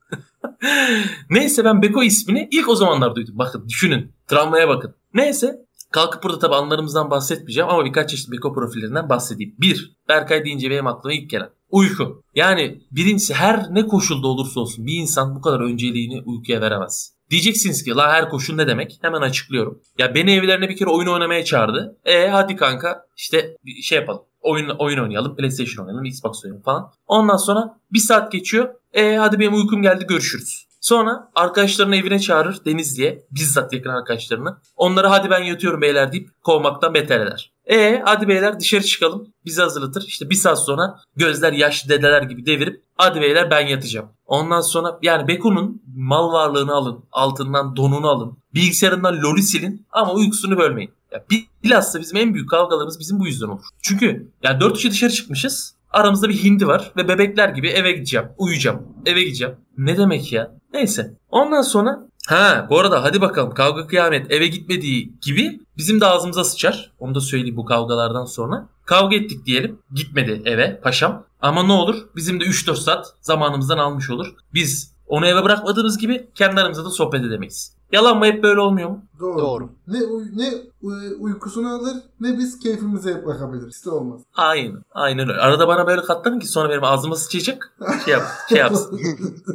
Neyse 1.29 1.65
ben 1.65 1.82
Beko 1.82 2.03
ismini 2.03 2.48
ilk 2.51 2.70
o 2.70 2.75
zamanlar 2.75 3.15
duydum. 3.15 3.36
Bakın 3.38 3.70
düşünün. 3.70 4.12
Travmaya 4.27 4.68
bakın. 4.68 4.96
Neyse 5.13 5.65
Kalkıp 5.91 6.24
burada 6.24 6.39
tabi 6.39 6.55
anılarımızdan 6.55 7.12
bahsetmeyeceğim 7.12 7.69
ama 7.69 7.86
birkaç 7.86 8.10
çeşitli 8.10 8.31
Beko 8.31 8.53
profillerinden 8.53 9.10
bahsedeyim. 9.10 9.55
Bir, 9.60 9.96
Berkay 10.10 10.46
deyince 10.46 10.69
benim 10.69 10.88
aklıma 10.88 11.13
ilk 11.13 11.29
gelen 11.29 11.50
uyku. 11.72 12.24
Yani 12.36 12.81
birincisi 12.91 13.34
her 13.34 13.75
ne 13.75 13.88
koşulda 13.88 14.27
olursa 14.27 14.60
olsun 14.60 14.86
bir 14.86 14.93
insan 14.93 15.36
bu 15.36 15.41
kadar 15.41 15.60
önceliğini 15.60 16.22
uykuya 16.25 16.62
veremez. 16.62 17.13
Diyeceksiniz 17.29 17.84
ki 17.84 17.96
la 17.96 18.13
her 18.13 18.29
koşul 18.29 18.55
ne 18.55 18.67
demek? 18.67 18.98
Hemen 19.01 19.22
açıklıyorum. 19.22 19.81
Ya 19.98 20.15
beni 20.15 20.31
evlerine 20.31 20.69
bir 20.69 20.77
kere 20.77 20.89
oyun 20.89 21.08
oynamaya 21.08 21.46
çağırdı. 21.46 21.98
E 22.05 22.27
hadi 22.27 22.55
kanka 22.55 23.05
işte 23.17 23.58
bir 23.65 23.81
şey 23.81 24.00
yapalım. 24.00 24.22
Oyun, 24.41 24.69
oyun 24.69 25.00
oynayalım, 25.00 25.36
PlayStation 25.36 25.86
oynayalım, 25.86 26.05
Xbox 26.05 26.46
oynayalım 26.46 26.63
falan. 26.63 26.91
Ondan 27.08 27.38
sonra 27.38 27.79
bir 27.93 28.00
saat 28.00 28.31
geçiyor. 28.31 28.69
E 28.93 29.15
hadi 29.15 29.39
benim 29.39 29.53
uykum 29.53 29.81
geldi 29.81 30.05
görüşürüz. 30.08 30.69
Sonra 30.82 31.32
arkadaşlarını 31.36 31.96
evine 31.96 32.20
çağırır 32.20 32.66
Denizli'ye. 32.66 33.26
Bizzat 33.32 33.74
yakın 33.74 33.90
arkadaşlarını. 33.90 34.58
Onlara 34.76 35.12
hadi 35.12 35.30
ben 35.30 35.44
yatıyorum 35.44 35.82
beyler 35.82 36.12
deyip 36.12 36.30
kovmaktan 36.44 36.94
beter 36.94 37.20
eder. 37.20 37.52
E 37.66 38.02
hadi 38.06 38.28
beyler 38.28 38.60
dışarı 38.60 38.84
çıkalım. 38.84 39.34
Bizi 39.46 39.62
hazırlatır. 39.62 40.04
İşte 40.08 40.30
bir 40.30 40.36
saat 40.36 40.66
sonra 40.66 41.00
gözler 41.16 41.54
yaşlı 41.54 41.90
dedeler 41.90 42.22
gibi 42.22 42.46
devirip 42.46 42.84
hadi 42.96 43.22
beyler 43.22 43.52
ben 43.52 43.68
yatacağım. 43.68 44.10
Ondan 44.26 44.62
sonra 44.62 45.00
yani 45.02 45.28
Beko'nun 45.28 45.82
mal 45.96 46.34
varlığını 46.34 46.74
alın. 46.74 47.06
Altından 47.12 47.76
donunu 47.76 48.10
alın. 48.10 48.38
Bilgisayarından 48.54 49.22
lolü 49.22 49.42
silin 49.42 49.88
ama 49.92 50.14
uykusunu 50.14 50.58
bölmeyin. 50.58 50.92
Ya 51.12 51.26
bilhassa 51.64 52.00
bizim 52.00 52.18
en 52.18 52.34
büyük 52.34 52.50
kavgalarımız 52.50 53.00
bizim 53.00 53.20
bu 53.20 53.28
yüzden 53.28 53.48
olur. 53.48 53.66
Çünkü 53.82 54.32
ya 54.44 54.60
dört 54.60 54.76
kişi 54.76 54.92
dışarı 54.92 55.12
çıkmışız. 55.12 55.76
Aramızda 55.92 56.30
bir 56.30 56.44
hindi 56.44 56.68
var 56.68 56.92
ve 56.98 57.08
bebekler 57.08 57.50
gibi 57.50 57.70
eve 57.70 57.92
gideceğim. 57.92 58.28
Uyuyacağım. 58.38 58.88
Eve 59.06 59.24
gideceğim. 59.24 59.56
Ne 59.78 59.98
demek 59.98 60.34
ya? 60.34 60.59
Neyse. 60.74 61.14
Ondan 61.30 61.62
sonra 61.62 62.00
ha 62.28 62.68
bu 62.70 62.80
arada 62.80 63.04
hadi 63.04 63.22
bakalım 63.22 63.54
kavga 63.54 63.88
kıyamet 63.88 64.32
eve 64.32 64.48
gitmediği 64.48 65.14
gibi 65.22 65.60
bizim 65.78 66.02
de 66.02 66.06
ağzımıza 66.06 66.44
sıçar. 66.44 66.92
Onu 67.00 67.16
da 67.16 67.22
söyleyeyim 67.22 67.58
bu 67.58 67.66
kavgalardan 67.66 68.26
sonra. 68.26 68.68
Kavga 68.86 69.16
ettik 69.16 69.46
diyelim. 69.46 69.80
Gitmedi 69.94 70.42
eve 70.46 70.80
paşam. 70.82 71.24
Ama 71.42 71.64
ne 71.64 71.72
olur 71.72 71.96
bizim 72.16 72.40
de 72.40 72.44
3-4 72.44 72.76
saat 72.76 73.14
zamanımızdan 73.22 73.78
almış 73.78 74.10
olur. 74.10 74.36
Biz 74.54 74.94
onu 75.08 75.28
eve 75.28 75.44
bırakmadığımız 75.44 75.98
gibi 75.98 76.28
kendi 76.36 76.62
aramızda 76.62 76.86
da 76.86 76.90
sohbet 76.90 77.24
edemeyiz. 77.24 77.79
Yalan 77.91 78.17
mı 78.17 78.25
hep 78.25 78.43
böyle 78.43 78.60
olmuyor 78.60 78.89
mu? 78.89 79.01
Doğru. 79.19 79.39
Doğru. 79.39 79.69
Ne, 79.88 79.98
uy- 80.03 80.31
ne 80.36 80.50
uy- 80.81 81.15
uykusunu 81.19 81.74
alır 81.75 81.96
ne 82.19 82.38
biz 82.38 82.60
keyfimize 82.60 83.25
bakabiliriz. 83.25 83.75
İşte 83.75 83.89
olmaz. 83.89 84.22
Aynen. 84.36 84.84
Aynen 84.91 85.29
öyle. 85.29 85.39
Arada 85.41 85.67
bana 85.67 85.88
böyle 85.88 86.01
katlanın 86.01 86.39
ki 86.39 86.48
sonra 86.48 86.69
benim 86.69 86.84
ağzıma 86.84 87.15
sıçacak. 87.15 87.74
Şey, 88.05 88.13
yap, 88.13 88.24
şey 88.50 88.58
yapsın. 88.58 89.00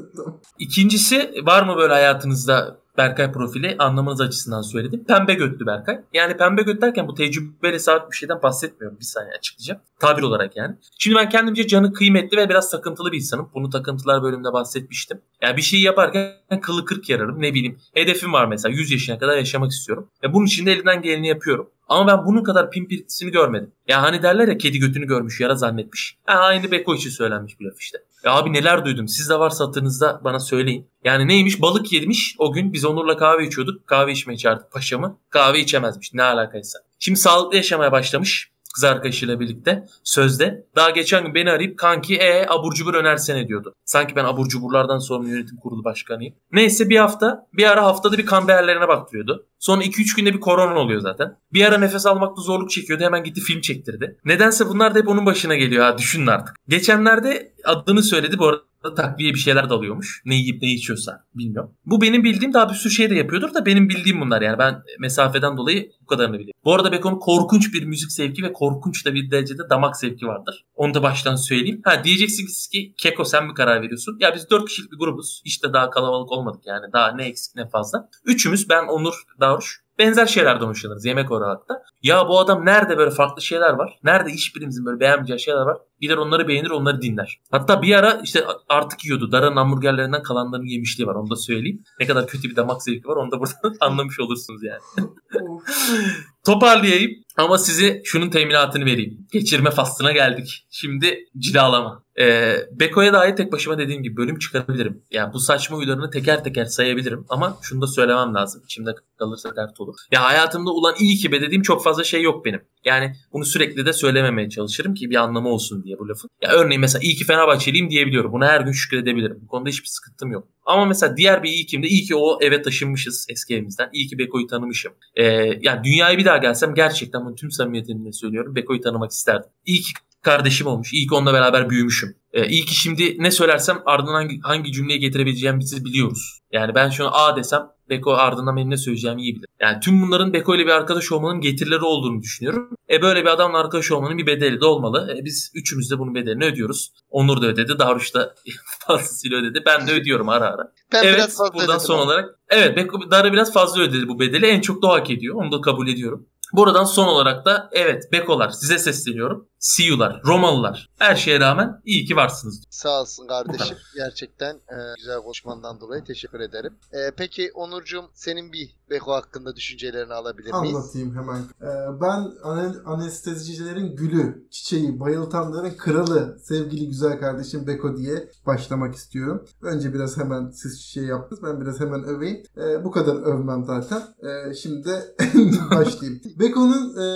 İkincisi 0.59 1.35
var 1.47 1.63
mı 1.67 1.77
böyle 1.77 1.93
hayatınızda 1.93 2.77
Berkay 2.99 3.33
profili 3.33 3.77
anlamanız 3.79 4.21
açısından 4.21 4.63
söyledim. 4.63 5.05
Pembe 5.05 5.35
götlü 5.35 5.67
Berkay. 5.67 6.01
Yani 6.13 6.37
pembe 6.37 6.63
göt 6.63 6.83
derken 6.83 7.09
bu 7.09 7.15
tecrübeyle 7.15 7.79
sabit 7.79 8.11
bir 8.11 8.17
şeyden 8.17 8.43
bahsetmiyorum. 8.43 8.99
Bir 9.01 9.05
saniye 9.05 9.33
açıklayacağım. 9.39 9.81
Tabir 9.99 10.23
olarak 10.23 10.57
yani. 10.57 10.77
Şimdi 10.99 11.17
ben 11.17 11.29
kendimce 11.29 11.67
canı 11.67 11.93
kıymetli 11.93 12.37
ve 12.37 12.49
biraz 12.49 12.71
takıntılı 12.71 13.13
bir 13.13 13.17
insanım. 13.17 13.51
Bunu 13.55 13.71
takıntılar 13.71 14.23
bölümünde 14.23 14.53
bahsetmiştim. 14.53 15.21
Yani 15.43 15.57
bir 15.57 15.63
şeyi 15.63 15.83
yaparken 15.83 16.35
kılı 16.63 16.85
kırk 16.85 17.09
yararım. 17.11 17.43
Ne 17.43 17.55
bileyim 17.55 17.79
hedefim 17.95 18.33
var 18.33 18.47
mesela 18.47 18.75
100 18.75 18.91
yaşına 18.91 19.19
kadar 19.19 19.37
yaşamak 19.37 19.71
istiyorum. 19.71 20.09
Ve 20.23 20.33
bunun 20.33 20.47
için 20.47 20.67
de 20.67 20.73
elinden 20.73 21.03
geleni 21.03 21.29
yapıyorum. 21.29 21.71
Ama 21.89 22.07
ben 22.07 22.27
bunun 22.27 22.45
kadar 22.45 22.71
pimpirtisini 22.71 23.31
görmedim. 23.31 23.73
Ya 23.89 24.03
hani 24.03 24.23
derler 24.23 24.49
ya 24.49 24.59
kedi 24.59 24.79
götünü 24.79 25.07
görmüş 25.07 25.41
yara 25.41 25.55
zannetmiş. 25.55 26.17
Ha, 26.25 26.35
aynı 26.35 26.71
Beko 26.71 26.95
için 26.95 27.11
söylenmiş 27.11 27.61
bir 27.61 27.65
laf 27.65 27.81
işte. 27.81 27.99
Ya 28.25 28.33
abi 28.33 28.53
neler 28.53 28.85
duydum. 28.85 29.09
Siz 29.09 29.31
de 29.31 29.39
varsa 29.39 29.65
hatırınızda 29.67 30.21
bana 30.25 30.41
söyleyin. 30.41 30.91
Yani 31.05 31.29
neymiş 31.29 31.63
balık 31.63 31.93
yemiş 31.93 32.37
o 32.39 32.53
gün 32.53 32.73
biz 32.73 32.85
Onur'la 32.85 33.17
kahve 33.17 33.47
içiyorduk. 33.47 33.87
Kahve 33.87 34.13
içmeye 34.13 34.37
çağırdık 34.37 34.73
paşamı. 34.73 35.19
Kahve 35.31 35.61
içemezmiş 35.61 36.15
ne 36.15 36.23
alakaysa. 36.23 36.79
Şimdi 36.99 37.19
sağlıklı 37.19 37.57
yaşamaya 37.57 37.93
başlamış 37.93 38.54
kız 38.75 38.85
arkadaşıyla 38.85 39.41
birlikte 39.41 39.87
sözde. 40.05 40.67
Daha 40.77 40.91
geçen 40.91 41.25
gün 41.25 41.35
beni 41.35 41.51
arayıp 41.51 41.79
kanki 41.79 42.17
e 42.17 42.47
abur 42.49 42.75
cubur 42.75 42.95
önersene 42.95 43.49
diyordu. 43.49 43.75
Sanki 43.85 44.17
ben 44.17 44.25
abur 44.25 44.49
cuburlardan 44.49 44.99
sorumlu 44.99 45.29
yönetim 45.29 45.57
kurulu 45.57 45.85
başkanıyım. 45.85 46.35
Neyse 46.53 46.89
bir 46.89 46.97
hafta 46.97 47.47
bir 47.53 47.71
ara 47.71 47.85
haftada 47.85 48.19
bir 48.19 48.27
kan 48.27 48.49
değerlerine 48.49 48.89
baktırıyordu. 48.89 49.47
Sonra 49.59 49.85
2-3 49.85 50.17
günde 50.17 50.35
bir 50.35 50.41
korona 50.41 50.79
oluyor 50.79 51.01
zaten. 51.01 51.37
Bir 51.53 51.65
ara 51.65 51.79
nefes 51.79 52.07
almakta 52.07 52.43
zorluk 52.43 52.71
çekiyordu. 52.71 53.05
Hemen 53.05 53.25
gitti 53.25 53.41
film 53.41 53.61
çektirdi. 53.61 54.19
Nedense 54.25 54.69
bunlar 54.69 54.95
da 54.95 54.99
hep 54.99 55.09
onun 55.09 55.27
başına 55.27 55.55
geliyor 55.55 55.85
ha 55.85 55.99
düşünün 55.99 56.27
artık. 56.27 56.55
Geçenlerde 56.69 57.55
adını 57.65 58.03
söyledi 58.03 58.39
bu 58.39 58.47
arada 58.47 58.63
takviye 58.95 59.35
bir 59.35 59.39
şeyler 59.39 59.71
de 59.71 59.75
alıyormuş. 59.75 60.23
Ne 60.25 60.35
yiyip 60.35 60.63
ne 60.63 60.73
içiyorsa 60.73 61.25
bilmiyorum. 61.35 61.71
Bu 61.87 62.01
benim 62.01 62.25
bildiğim 62.25 62.53
daha 62.53 62.69
bir 62.71 62.75
sürü 62.75 62.93
şey 62.93 63.11
de 63.11 63.15
yapıyordur 63.15 63.55
da 63.55 63.67
benim 63.67 63.89
bildiğim 63.89 64.21
bunlar 64.21 64.43
yani. 64.43 64.59
Ben 64.59 64.83
mesafeden 64.99 65.57
dolayı 65.57 65.91
bu 66.03 66.07
kadarını 66.07 66.35
biliyorum. 66.35 66.61
Bu 66.65 66.75
arada 66.75 66.93
Beko'nun 66.93 67.19
korkunç 67.19 67.75
bir 67.75 67.85
müzik 67.85 68.13
zevki 68.13 68.43
ve 68.43 68.53
korkunç 68.53 69.07
da 69.07 69.15
bir 69.15 69.31
derecede 69.31 69.63
damak 69.71 69.97
zevki 69.97 70.27
vardır. 70.27 70.65
Onu 70.75 70.95
da 70.95 71.03
baştan 71.03 71.37
söyleyeyim. 71.37 71.81
Ha 71.85 72.05
diyeceksiniz 72.05 72.69
ki 72.69 72.95
Keko 72.97 73.25
sen 73.25 73.47
mi 73.47 73.55
karar 73.55 73.83
veriyorsun? 73.83 74.17
Ya 74.21 74.35
biz 74.35 74.51
4 74.51 74.69
kişilik 74.69 74.93
bir 74.93 74.99
grubuz. 74.99 75.43
İşte 75.45 75.73
daha 75.73 75.91
kalabalık 75.91 76.33
olmadık 76.33 76.67
yani. 76.67 76.93
Daha 76.93 77.13
ne 77.13 77.25
eksik 77.25 77.57
ne 77.57 77.69
fazla. 77.69 78.09
Üçümüz 78.25 78.69
ben, 78.69 78.87
Onur, 78.87 79.15
Daruş 79.41 79.84
benzer 79.99 80.27
şeylerden 80.27 80.67
hoşlanırız 80.67 81.05
yemek 81.05 81.31
olarak 81.31 81.69
da. 81.69 81.83
Ya 82.03 82.29
bu 82.29 82.39
adam 82.39 82.67
nerede 82.67 82.99
böyle 82.99 83.11
farklı 83.11 83.43
şeyler 83.43 83.73
var? 83.73 83.99
Nerede 84.05 84.31
hiçbirimizin 84.31 84.87
böyle 84.87 85.01
beğenmeyeceği 85.01 85.41
şeyler 85.41 85.61
var? 85.61 85.79
Gider 86.01 86.17
onları 86.17 86.49
beğenir 86.49 86.71
onları 86.71 87.03
dinler. 87.03 87.41
Hatta 87.51 87.83
bir 87.83 87.95
ara 87.95 88.21
işte 88.25 88.45
artık 88.69 89.05
yiyordu. 89.05 89.33
Dara'nın 89.33 89.57
hamburgerlerinden 89.57 90.23
kalanların 90.23 90.67
yemişliği 90.67 91.07
var 91.07 91.15
onu 91.15 91.31
da 91.31 91.37
söyleyeyim. 91.37 91.83
Ne 92.01 92.07
kadar 92.07 92.27
kötü 92.27 92.51
bir 92.51 92.57
damak 92.57 92.83
zevki 92.83 93.09
var 93.09 93.17
onu 93.17 93.31
da 93.31 93.41
buradan 93.41 93.77
anlamış 93.81 94.21
olursunuz 94.21 94.63
yani. 94.63 94.81
Toparlayayım 96.45 97.11
ama 97.37 97.59
size 97.59 98.01
şunun 98.05 98.31
teminatını 98.31 98.87
vereyim. 98.87 99.27
Geçirme 99.33 99.71
faslına 99.71 100.13
geldik. 100.13 100.67
Şimdi 100.71 101.19
cilalama. 101.39 102.03
Ee, 102.21 102.57
Beko'ya 102.73 103.13
dair 103.13 103.37
tek 103.37 103.53
başıma 103.53 103.79
dediğim 103.79 104.03
gibi 104.03 104.17
bölüm 104.17 104.39
çıkarabilirim. 104.39 105.03
Yani 105.11 105.33
bu 105.33 105.41
saçma 105.41 105.77
huylarını 105.77 106.11
teker 106.11 106.45
teker 106.45 106.65
sayabilirim 106.65 107.27
ama 107.29 107.59
şunu 107.63 107.83
da 107.83 107.87
söylemem 107.87 108.35
lazım. 108.35 108.63
İçimde 108.65 108.91
kalırsa 109.19 109.57
dert 109.57 109.81
olur. 109.81 109.95
Ya 110.11 110.25
hayatımda 110.25 110.71
ulan 110.71 110.95
iyi 110.99 111.17
ki 111.17 111.33
be 111.33 111.41
dediğim 111.41 111.63
çok 111.63 111.85
fazla 111.85 112.05
şey 112.05 112.23
yok 112.23 112.45
benim. 112.45 112.61
Yani 112.85 113.13
bunu 113.33 113.45
sürekli 113.45 113.87
de 113.87 113.93
söylememeye 113.93 114.51
çalışırım 114.51 114.95
ki 114.95 115.11
bir 115.11 115.17
anlamı 115.17 115.49
olsun 115.49 115.85
diye 115.85 115.99
bu 115.99 116.09
lafın. 116.09 116.31
Ya 116.43 116.51
örneğin 116.53 116.81
mesela 116.81 117.03
iyi 117.03 117.15
ki 117.15 117.25
Fenerbahçeliyim 117.25 117.91
diyebiliyorum. 117.91 118.33
Buna 118.33 118.47
her 118.47 118.61
gün 118.61 118.73
şükredebilirim. 118.73 119.39
Bu 119.43 119.47
konuda 119.47 119.69
hiçbir 119.69 119.89
sıkıntım 119.89 120.33
yok. 120.33 120.49
Ama 120.67 120.85
mesela 120.85 121.17
diğer 121.17 121.43
bir 121.43 121.49
iyi 121.49 121.67
kimde 121.67 121.89
iyi 121.89 122.05
ki 122.05 122.17
o 122.17 122.39
eve 122.43 122.63
taşınmışız 122.63 123.27
eski 123.31 123.55
evimizden. 123.55 123.91
İyi 123.93 124.07
ki 124.07 124.19
Beko'yu 124.19 124.47
tanımışım. 124.47 124.93
Ee, 125.17 125.25
yani 125.61 125.85
dünyaya 125.85 126.19
bir 126.19 126.25
daha 126.25 126.37
gelsem 126.37 126.75
gerçekten 126.75 127.25
bunu 127.25 127.35
tüm 127.35 127.51
samimiyetimle 127.51 128.13
söylüyorum. 128.13 128.55
Beko'yu 128.55 128.81
tanımak 128.81 129.11
isterdim. 129.11 129.51
İyi 129.67 129.81
ki 129.81 129.93
kardeşim 130.25 130.67
olmuş. 130.67 130.91
Ki 130.91 131.07
onunla 131.13 131.33
beraber 131.33 131.71
büyümüşüm. 131.71 132.17
Ee, 132.33 132.49
iyi 132.49 132.65
ki 132.65 132.75
şimdi 132.75 133.17
ne 133.19 133.31
söylersem 133.31 133.83
ardından 133.87 134.13
hangi, 134.13 134.41
hangi 134.41 134.73
cümleyi 134.73 135.01
getirebileceğimizi 135.01 135.85
biliyoruz. 135.85 136.41
Yani 136.53 136.75
ben 136.75 136.91
şunu 136.91 137.17
A 137.17 137.37
desem 137.37 137.75
Beko 137.91 138.13
ardından 138.13 138.57
benim 138.57 138.71
ne 138.71 138.77
söyleyeceğimi 138.77 139.23
iyi 139.23 139.35
bilir. 139.35 139.47
Yani 139.61 139.81
tüm 139.81 140.03
bunların 140.03 140.33
Beko 140.33 140.55
ile 140.55 140.67
bir 140.67 140.71
arkadaş 140.71 141.13
olmanın 141.13 141.41
getirileri 141.41 141.81
olduğunu 141.81 142.23
düşünüyorum. 142.23 142.69
E 142.91 143.03
böyle 143.03 143.23
bir 143.23 143.27
adamla 143.27 143.59
arkadaş 143.59 143.93
olmanın 143.93 144.19
bir 144.19 144.27
bedeli 144.27 144.61
de 144.61 144.65
olmalı. 144.65 145.15
E 145.19 145.25
biz 145.25 145.53
üçümüz 145.55 145.91
de 145.91 145.99
bunun 145.99 146.15
bedelini 146.15 146.45
ödüyoruz. 146.45 146.93
Onur 147.11 147.43
da 147.43 147.47
ödedi. 147.47 147.79
Daruş 147.79 148.15
da 148.15 148.35
fazlasıyla 148.87 149.39
ödedi. 149.39 149.63
Ben 149.67 149.87
de 149.87 149.93
ödüyorum 149.93 150.29
ara 150.29 150.45
ara. 150.45 150.73
Ben 150.93 151.03
evet 151.03 151.17
biraz 151.17 151.37
fazla 151.37 151.55
buradan 151.55 151.79
son 151.79 151.95
ama. 151.95 152.05
olarak. 152.05 152.39
Evet 152.51 152.77
Beko, 152.77 153.11
Dara 153.11 153.33
biraz 153.33 153.53
fazla 153.53 153.83
ödedi 153.83 154.09
bu 154.09 154.21
bedeli. 154.21 154.47
En 154.47 154.61
çok 154.61 154.83
da 154.83 154.87
o 154.87 154.91
hak 154.91 155.11
ediyor. 155.11 155.35
Onu 155.35 155.53
da 155.53 155.61
kabul 155.61 155.89
ediyorum. 155.89 156.27
Buradan 156.53 156.85
son 156.85 157.07
olarak 157.07 157.45
da 157.45 157.69
evet 157.73 158.13
Bekolar 158.13 158.51
size 158.51 158.79
sesleniyorum. 158.79 159.49
Siyular, 159.65 160.23
Romalılar. 160.27 160.91
Her 160.99 161.17
şeye 161.17 161.41
rağmen 161.41 161.81
iyi 161.85 162.05
ki 162.05 162.17
varsınız. 162.17 162.65
Sağ 162.71 163.01
olsun 163.01 163.27
kardeşim. 163.27 163.77
Gerçekten 163.97 164.55
e, 164.55 164.77
güzel 164.97 165.21
konuşmandan 165.23 165.81
dolayı 165.81 166.05
teşekkür 166.05 166.41
ederim. 166.41 166.75
E, 166.93 167.11
peki 167.17 167.51
Onurcuğum 167.55 168.11
senin 168.15 168.53
bir 168.53 168.77
Beko 168.91 169.13
hakkında 169.13 169.57
düşüncelerini 169.57 170.13
alabilir 170.15 170.53
miyiz? 170.53 170.77
Anlatayım 170.77 171.17
hemen. 171.17 171.39
Ee, 171.63 172.01
ben 172.01 172.33
ane- 172.43 172.83
anestezicilerin 172.85 173.97
gülü, 173.97 174.49
çiçeği, 174.51 175.01
bayıltanların 175.01 175.77
kralı, 175.77 176.39
sevgili 176.43 176.89
güzel 176.89 177.21
kardeşim 177.21 177.67
Beko 177.67 177.97
diye 177.97 178.31
başlamak 178.47 178.95
istiyorum. 178.95 179.45
Önce 179.63 179.95
biraz 179.95 180.17
hemen 180.17 180.51
siz 180.51 180.81
şey 180.81 181.05
yaptınız, 181.05 181.43
ben 181.43 181.61
biraz 181.61 181.81
hemen 181.81 182.05
öveyim. 182.05 182.43
Ee, 182.57 182.85
bu 182.85 182.91
kadar 182.91 183.15
övmem 183.17 183.65
zaten. 183.65 184.03
Ee, 184.23 184.55
şimdi 184.55 184.91
başlayayım. 185.71 186.21
Beko'nun 186.39 186.97
e, 186.97 187.07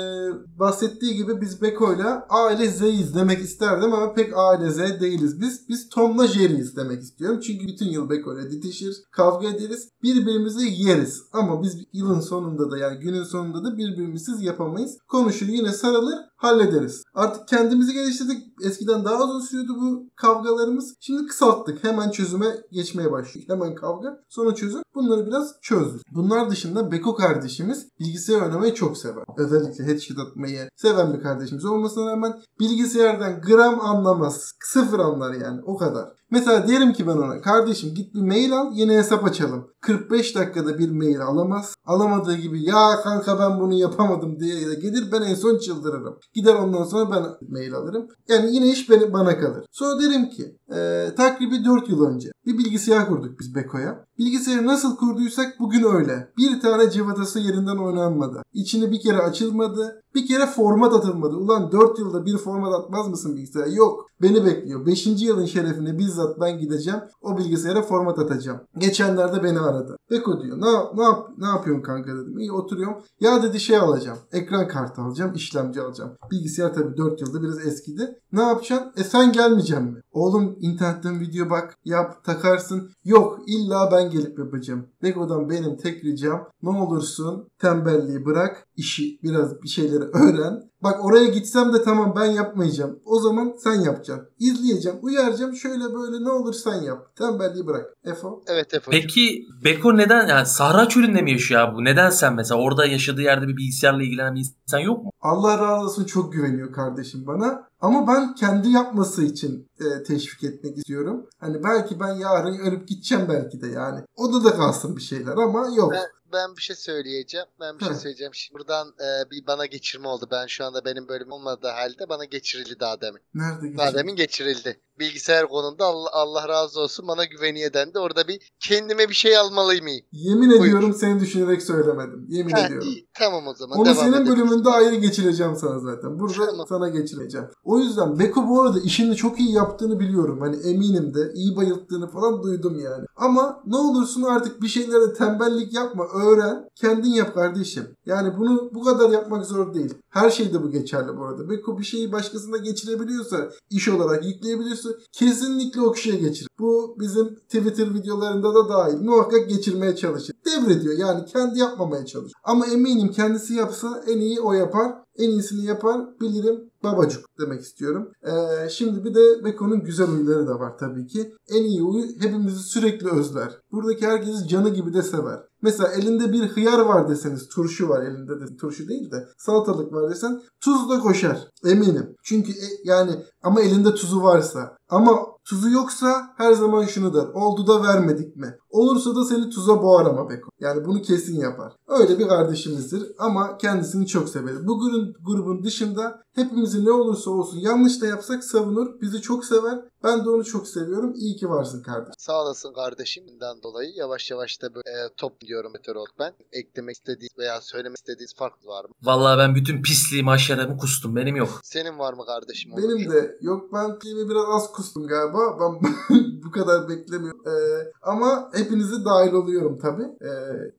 bahsettiği 0.58 1.14
gibi 1.14 1.40
biz 1.40 1.62
Beko'yla 1.62 2.26
A 2.38 2.52
ile 2.52 2.68
Z'yiz 2.68 3.14
demek 3.14 3.38
isterdim 3.38 3.92
ama 3.92 4.14
pek 4.14 4.36
A 4.36 4.54
ile 4.54 4.70
Z 4.70 5.00
değiliz 5.00 5.40
biz. 5.40 5.68
Biz 5.68 5.88
Tom'la 5.88 6.26
Jerry'yiz 6.26 6.76
demek 6.76 7.02
istiyorum. 7.02 7.40
Çünkü 7.40 7.66
bütün 7.66 7.86
yıl 7.86 8.10
Beko 8.10 8.38
ile 8.38 8.50
didişir, 8.50 8.96
kavga 9.10 9.48
ederiz, 9.48 9.88
birbirimizi 10.02 10.68
yeriz. 10.82 11.22
Ama 11.32 11.62
biz 11.62 11.76
yılın 11.92 12.20
sonunda 12.20 12.70
da 12.70 12.78
yani 12.78 12.98
günün 12.98 13.24
sonunda 13.24 13.64
da 13.64 13.76
birbirimizsiz 13.76 14.42
yapamayız. 14.42 14.98
Konuşur 15.08 15.46
yine 15.46 15.72
sarılır 15.72 16.27
hallederiz. 16.38 17.02
Artık 17.14 17.48
kendimizi 17.48 17.92
geliştirdik. 17.92 18.42
Eskiden 18.64 19.04
daha 19.04 19.24
uzun 19.24 19.40
sürüyordu 19.40 19.80
bu 19.80 20.10
kavgalarımız. 20.16 20.94
Şimdi 21.00 21.26
kısalttık. 21.26 21.84
Hemen 21.84 22.10
çözüme 22.10 22.56
geçmeye 22.72 23.12
başlıyor. 23.12 23.46
Hemen 23.48 23.74
kavga 23.74 24.20
sonra 24.28 24.54
çözüm. 24.54 24.82
Bunları 24.94 25.26
biraz 25.26 25.54
çözdük. 25.62 26.02
Bunlar 26.14 26.50
dışında 26.50 26.92
Beko 26.92 27.14
kardeşimiz 27.14 27.88
bilgisayar 28.00 28.42
oynamayı 28.42 28.74
çok 28.74 28.98
sever. 28.98 29.24
Özellikle 29.36 29.86
headshot 29.86 30.18
atmayı 30.18 30.68
seven 30.76 31.14
bir 31.14 31.22
kardeşimiz 31.22 31.64
olmasına 31.64 32.10
rağmen 32.10 32.32
bilgisayardan 32.60 33.40
gram 33.40 33.80
anlamaz. 33.80 34.52
Sıfır 34.64 34.98
anlar 34.98 35.34
yani 35.34 35.60
o 35.64 35.76
kadar. 35.76 36.17
Mesela 36.30 36.68
diyelim 36.68 36.92
ki 36.92 37.06
ben 37.06 37.16
ona 37.16 37.40
kardeşim 37.40 37.94
git 37.94 38.14
bir 38.14 38.20
mail 38.20 38.52
al 38.52 38.72
yeni 38.72 38.92
hesap 38.92 39.24
açalım. 39.24 39.70
45 39.80 40.36
dakikada 40.36 40.78
bir 40.78 40.90
mail 40.90 41.20
alamaz. 41.20 41.74
Alamadığı 41.84 42.36
gibi 42.36 42.64
ya 42.64 42.96
kanka 43.02 43.38
ben 43.38 43.60
bunu 43.60 43.74
yapamadım 43.74 44.40
diye 44.40 44.68
de 44.68 44.74
gelir 44.74 45.12
ben 45.12 45.22
en 45.22 45.34
son 45.34 45.58
çıldırırım. 45.58 46.18
Gider 46.34 46.54
ondan 46.54 46.84
sonra 46.84 47.10
ben 47.10 47.48
mail 47.48 47.74
alırım. 47.74 48.08
Yani 48.28 48.54
yine 48.54 48.70
iş 48.70 48.90
beni, 48.90 49.12
bana 49.12 49.38
kalır. 49.38 49.64
Sonra 49.70 50.00
derim 50.02 50.30
ki 50.30 50.56
e, 50.74 51.08
takribi 51.16 51.64
4 51.64 51.88
yıl 51.88 52.04
önce 52.06 52.30
bir 52.46 52.58
bilgisayar 52.58 53.08
kurduk 53.08 53.40
biz 53.40 53.54
Beko'ya. 53.54 54.07
Bilgisayarı 54.18 54.66
nasıl 54.66 54.96
kurduysak 54.96 55.60
bugün 55.60 55.82
öyle. 55.82 56.32
Bir 56.38 56.60
tane 56.60 56.90
civatası 56.90 57.38
yerinden 57.38 57.76
oynanmadı. 57.76 58.42
İçini 58.52 58.92
bir 58.92 59.00
kere 59.00 59.18
açılmadı. 59.18 60.02
Bir 60.14 60.26
kere 60.26 60.46
format 60.46 60.92
atılmadı. 60.92 61.36
Ulan 61.36 61.72
4 61.72 61.98
yılda 61.98 62.26
bir 62.26 62.38
format 62.38 62.74
atmaz 62.74 63.08
mısın 63.08 63.36
bilgisayara? 63.36 63.70
Yok. 63.70 64.08
Beni 64.22 64.44
bekliyor. 64.44 64.86
5. 64.86 65.06
yılın 65.06 65.44
şerefine 65.44 65.98
bizzat 65.98 66.40
ben 66.40 66.58
gideceğim. 66.58 67.00
O 67.22 67.38
bilgisayara 67.38 67.82
format 67.82 68.18
atacağım. 68.18 68.60
Geçenlerde 68.78 69.42
beni 69.42 69.60
aradı. 69.60 69.96
Beko 70.10 70.42
diyor. 70.42 70.60
Ne, 70.60 71.00
ne, 71.02 71.02
yap, 71.02 71.28
ne 71.38 71.46
yapıyorsun 71.46 71.82
kanka 71.82 72.12
dedim. 72.12 72.38
İyi 72.38 72.52
oturuyorum. 72.52 72.96
Ya 73.20 73.42
dedi 73.42 73.60
şey 73.60 73.76
alacağım. 73.76 74.18
Ekran 74.32 74.68
kartı 74.68 75.02
alacağım. 75.02 75.32
işlemci 75.34 75.80
alacağım. 75.80 76.10
Bilgisayar 76.30 76.74
tabii 76.74 76.96
4 76.96 77.20
yılda 77.20 77.42
biraz 77.42 77.66
eskidi. 77.66 78.20
Ne 78.32 78.42
yapacaksın? 78.42 78.92
E 78.96 79.04
sen 79.04 79.32
gelmeyeceksin 79.32 79.84
mi? 79.84 80.00
Oğlum 80.12 80.56
internetten 80.60 81.20
video 81.20 81.50
bak. 81.50 81.76
Yap 81.84 82.24
takarsın. 82.24 82.90
Yok 83.04 83.38
illa 83.46 83.88
ben 83.92 84.07
gelip 84.10 84.38
yapacağım. 84.38 84.86
Beko'dan 85.02 85.50
benim 85.50 85.76
tek 85.76 86.04
ricam 86.04 86.48
ne 86.62 86.70
olursun 86.70 87.48
tembelliği 87.58 88.24
bırak. 88.26 88.66
işi 88.76 89.18
biraz 89.22 89.62
bir 89.62 89.68
şeyleri 89.68 90.04
öğren. 90.12 90.62
Bak 90.82 91.04
oraya 91.04 91.24
gitsem 91.26 91.72
de 91.74 91.82
tamam 91.82 92.14
ben 92.16 92.24
yapmayacağım. 92.24 92.98
O 93.04 93.20
zaman 93.20 93.54
sen 93.64 93.80
yapacaksın. 93.80 94.28
İzleyeceğim, 94.38 94.98
uyaracağım. 95.02 95.54
Şöyle 95.54 95.84
böyle 95.94 96.24
ne 96.24 96.30
olur 96.30 96.54
sen 96.54 96.82
yap. 96.82 97.16
Tembelliği 97.16 97.66
bırak. 97.66 97.84
Efo. 98.04 98.42
Evet 98.46 98.74
Efo. 98.74 98.90
Peki 98.90 99.46
Beko 99.64 99.96
neden 99.96 100.28
yani 100.28 100.46
Sahra 100.46 100.88
çölünde 100.88 101.22
mi 101.22 101.30
yaşıyor 101.32 101.60
abi 101.60 101.76
bu? 101.76 101.84
Neden 101.84 102.10
sen 102.10 102.34
mesela 102.34 102.60
orada 102.60 102.86
yaşadığı 102.86 103.22
yerde 103.22 103.48
bir 103.48 103.56
bilgisayarla 103.56 104.02
ilgilenen 104.02 104.34
bir 104.34 104.40
insan 104.66 104.78
yok 104.78 105.04
mu? 105.04 105.10
Allah 105.20 105.58
razı 105.58 105.84
olsun 105.84 106.04
çok 106.04 106.32
güveniyor 106.32 106.72
kardeşim 106.72 107.26
bana. 107.26 107.68
Ama 107.80 108.06
ben 108.06 108.34
kendi 108.34 108.68
yapması 108.68 109.22
için 109.22 109.68
e, 109.80 110.02
teşvik 110.02 110.44
etmek 110.44 110.78
istiyorum. 110.78 111.26
Hani 111.40 111.62
belki 111.64 112.00
ben 112.00 112.12
yarın 112.12 112.58
ölüp 112.58 112.88
gideceğim 112.88 113.26
belki 113.28 113.60
de 113.60 113.66
yani. 113.66 114.00
Odada 114.16 114.56
kalsın 114.56 114.96
bir 114.96 115.02
şeyler 115.02 115.36
ama 115.36 115.68
yok. 115.76 115.92
Ben, 115.92 116.04
ben 116.32 116.56
bir 116.56 116.62
şey 116.62 116.76
söyleyeceğim. 116.76 117.46
Ben 117.60 117.78
bir 117.78 117.84
şey 117.84 117.94
Heh. 117.94 117.98
söyleyeceğim. 117.98 118.34
Şimdi 118.34 118.58
buradan 118.58 118.88
e, 118.88 119.30
bir 119.30 119.46
bana 119.46 119.66
geçirme 119.66 120.08
oldu. 120.08 120.28
Ben 120.30 120.46
şu 120.46 120.64
anda 120.64 120.84
benim 120.84 121.08
bölümüm 121.08 121.32
olmadığı 121.32 121.68
halde 121.68 122.08
bana 122.08 122.24
geçirildi 122.24 122.80
daha 122.80 123.00
demin. 123.00 123.20
Nerede 123.34 123.60
Daha 123.78 123.86
geçiyor? 123.86 123.94
demin 123.94 124.16
geçirildi. 124.16 124.80
Bilgisayar 124.98 125.48
konumda 125.48 125.84
Allah, 125.84 126.08
Allah 126.12 126.48
razı 126.48 126.80
olsun 126.80 127.08
bana 127.08 127.24
güveniye 127.24 127.74
dendi. 127.74 127.98
Orada 127.98 128.28
bir 128.28 128.52
kendime 128.60 129.08
bir 129.08 129.14
şey 129.14 129.36
almalıyım 129.36 129.86
iyi. 129.86 130.06
Yemin 130.12 130.50
Buyur. 130.50 130.64
ediyorum 130.64 130.94
seni 130.94 131.20
düşünerek 131.20 131.62
söylemedim. 131.62 132.26
Yemin 132.28 132.52
Heh, 132.56 132.66
ediyorum. 132.66 132.88
iyi. 132.88 133.08
Tamam 133.18 133.46
o 133.46 133.54
zaman. 133.54 133.78
Onu 133.78 133.84
devam 133.86 133.96
senin 133.96 134.12
edelim. 134.12 134.26
bölümünde 134.26 134.68
ayrı 134.68 134.94
geçireceğim 134.94 135.56
sana 135.56 135.78
zaten. 135.78 136.18
Burada 136.18 136.46
Tamam. 136.46 136.66
sana 136.68 136.88
geçireceğim. 136.88 137.46
O 137.64 137.78
yüzden 137.78 138.18
Beko 138.18 138.48
bu 138.48 138.62
arada 138.62 138.80
işini 138.80 139.16
çok 139.16 139.40
iyi 139.40 139.52
yaptığını 139.52 140.00
biliyorum. 140.00 140.40
Hani 140.40 140.56
eminim 140.56 141.14
de 141.14 141.32
iyi 141.34 141.56
bayılttığını 141.56 142.10
falan 142.10 142.42
duydum 142.42 142.78
yani. 142.84 143.04
Ama 143.16 143.62
ne 143.66 143.76
olursun 143.76 144.22
artık 144.22 144.62
bir 144.62 144.68
şeylere 144.68 145.12
tembellik 145.14 145.72
yapma. 145.74 146.04
Öğren. 146.18 146.68
Kendin 146.74 147.10
yap 147.10 147.34
kardeşim. 147.34 147.84
Yani 148.06 148.38
bunu 148.38 148.70
bu 148.74 148.84
kadar 148.84 149.10
yapmak 149.10 149.46
zor 149.46 149.74
değil. 149.74 149.94
Her 150.10 150.30
şeyde 150.30 150.62
bu 150.62 150.70
geçerli 150.70 151.16
bu 151.16 151.24
arada. 151.24 151.50
Beko 151.50 151.78
bir 151.78 151.84
şeyi 151.84 152.12
başkasına 152.12 152.56
geçirebiliyorsa, 152.56 153.50
iş 153.70 153.88
olarak 153.88 154.24
yükleyebiliyorsa 154.24 154.88
kesinlikle 155.12 155.80
o 155.80 155.92
kişiye 155.92 156.16
geçirir. 156.16 156.48
Bu 156.58 156.96
bizim 157.00 157.34
Twitter 157.34 157.94
videolarında 157.94 158.54
da 158.54 158.68
dahil. 158.68 159.00
Muhakkak 159.00 159.48
geçirmeye 159.48 159.96
çalışır. 159.96 160.34
Devrediyor 160.46 160.98
yani 160.98 161.24
kendi 161.24 161.58
yapmamaya 161.58 162.06
çalışır. 162.06 162.32
Ama 162.44 162.66
eminim 162.66 163.08
kendisi 163.08 163.54
yapsa 163.54 164.04
en 164.06 164.18
iyi 164.18 164.40
o 164.40 164.52
yapar. 164.52 164.94
En 165.18 165.30
iyisini 165.30 165.64
yapar 165.64 166.20
bilirim 166.20 166.70
babacık 166.82 167.24
demek 167.40 167.60
istiyorum. 167.60 168.12
Ee, 168.22 168.68
şimdi 168.68 169.04
bir 169.04 169.14
de 169.14 169.44
Beko'nun 169.44 169.84
güzel 169.84 170.06
huyları 170.06 170.46
da 170.46 170.60
var 170.60 170.78
tabii 170.78 171.06
ki. 171.06 171.34
En 171.48 171.62
iyi 171.62 171.80
huyu 171.80 172.04
hepimizi 172.20 172.62
sürekli 172.62 173.10
özler. 173.10 173.60
Buradaki 173.72 174.06
herkesi 174.06 174.48
canı 174.48 174.68
gibi 174.68 174.94
de 174.94 175.02
sever. 175.02 175.47
Mesela 175.62 175.88
elinde 175.92 176.32
bir 176.32 176.48
hıyar 176.48 176.78
var 176.78 177.08
deseniz, 177.08 177.48
turşu 177.48 177.88
var 177.88 178.02
elinde 178.02 178.40
de 178.40 178.56
turşu 178.56 178.88
değil 178.88 179.10
de 179.10 179.28
salatalık 179.38 179.92
var 179.92 180.10
desen 180.10 180.42
tuzla 180.60 181.00
koşar 181.00 181.48
eminim. 181.64 182.16
Çünkü 182.22 182.52
e- 182.52 182.80
yani 182.84 183.12
ama 183.42 183.60
elinde 183.60 183.94
tuzu 183.94 184.22
varsa 184.22 184.76
ama 184.88 185.18
tuzu 185.44 185.70
yoksa 185.70 186.34
her 186.36 186.52
zaman 186.52 186.84
şunu 186.84 187.14
der. 187.14 187.26
Oldu 187.34 187.66
da 187.66 187.82
vermedik 187.82 188.36
mi? 188.36 188.54
Olursa 188.70 189.16
da 189.16 189.24
seni 189.24 189.50
tuza 189.50 189.82
boğar 189.82 190.06
ama 190.06 190.30
Beko. 190.30 190.50
Yani 190.60 190.84
bunu 190.84 191.02
kesin 191.02 191.40
yapar. 191.40 191.72
Öyle 191.88 192.18
bir 192.18 192.28
kardeşimizdir 192.28 193.02
ama 193.18 193.56
kendisini 193.58 194.06
çok 194.06 194.28
severiz. 194.28 194.66
Bu 194.66 194.80
grubun, 194.80 195.14
grubun 195.26 195.64
dışında 195.64 196.22
hepimizin 196.34 196.84
ne 196.86 196.90
olursa 196.90 197.30
olsun 197.30 197.58
yanlış 197.58 198.02
da 198.02 198.06
yapsak 198.06 198.44
savunur. 198.44 199.00
Bizi 199.00 199.20
çok 199.20 199.44
sever. 199.44 199.78
Ben 200.04 200.24
de 200.24 200.30
onu 200.30 200.44
çok 200.44 200.68
seviyorum. 200.68 201.14
İyi 201.14 201.36
ki 201.36 201.48
varsın 201.48 201.82
kardeşim. 201.82 202.14
Sağ 202.18 202.42
olasın 202.42 202.72
kardeşimden 202.72 203.62
dolayı. 203.62 203.90
Yavaş 203.96 204.30
yavaş 204.30 204.62
da 204.62 204.74
böyle 204.74 204.90
e, 204.90 205.08
top 205.16 205.40
diyorum 205.40 205.72
meteorolog 205.72 206.08
ben. 206.18 206.32
Eklemek 206.52 206.96
istediğiniz 206.96 207.38
veya 207.38 207.60
söylemek 207.60 207.96
istediğiniz 207.96 208.34
farklı 208.36 208.68
var 208.68 208.84
mı? 208.84 208.90
Vallahi 209.02 209.38
ben 209.38 209.54
bütün 209.54 209.82
pisliğimi 209.82 210.30
aşağıramı 210.30 210.78
kustum. 210.78 211.16
Benim 211.16 211.36
yok. 211.36 211.47
Senin 211.62 211.98
var 211.98 212.12
mı 212.14 212.26
kardeşim? 212.26 212.72
Benim 212.76 213.10
de 213.10 213.38
yok 213.40 213.72
ben 213.72 213.98
filmi 213.98 214.28
biraz 214.30 214.44
az 214.48 214.72
kustum 214.72 215.06
galiba. 215.06 215.60
Ben 215.60 215.94
bu 216.44 216.50
kadar 216.50 216.88
beklemiyorum. 216.88 217.42
Ee, 217.46 217.92
ama 218.02 218.50
hepinizi 218.54 219.04
dahil 219.04 219.32
oluyorum 219.32 219.78
tabii. 219.78 220.08
Ee, 220.20 220.28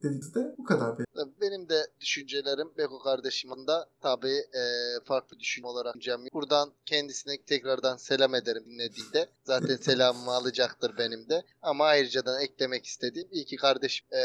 dediğinizde 0.04 0.56
bu 0.58 0.64
kadar. 0.64 0.96
Benim 1.42 1.70
de 1.70 1.88
düşüncelerim 2.02 2.72
Beko 2.78 3.00
kardeşimin 3.00 3.68
de 3.68 3.72
tabii 4.02 4.38
e, 4.38 4.64
farklı 5.06 5.40
düşünce 5.40 5.68
olarak. 5.68 5.96
Buradan 6.34 6.72
kendisine 6.86 7.42
tekrardan 7.42 7.98
selam 7.98 8.36
ederim 8.36 8.64
dinlediğinde. 8.66 9.30
Zaten 9.44 9.76
selamımı 9.82 10.32
alacaktır 10.32 10.98
benim 10.98 11.30
de. 11.30 11.44
Ama 11.62 11.86
ayrıcadan 11.86 12.42
eklemek 12.42 12.86
istediğim 12.86 13.28
iyi 13.32 13.46
ki 13.46 13.56
kardeşim 13.56 14.08
e, 14.14 14.22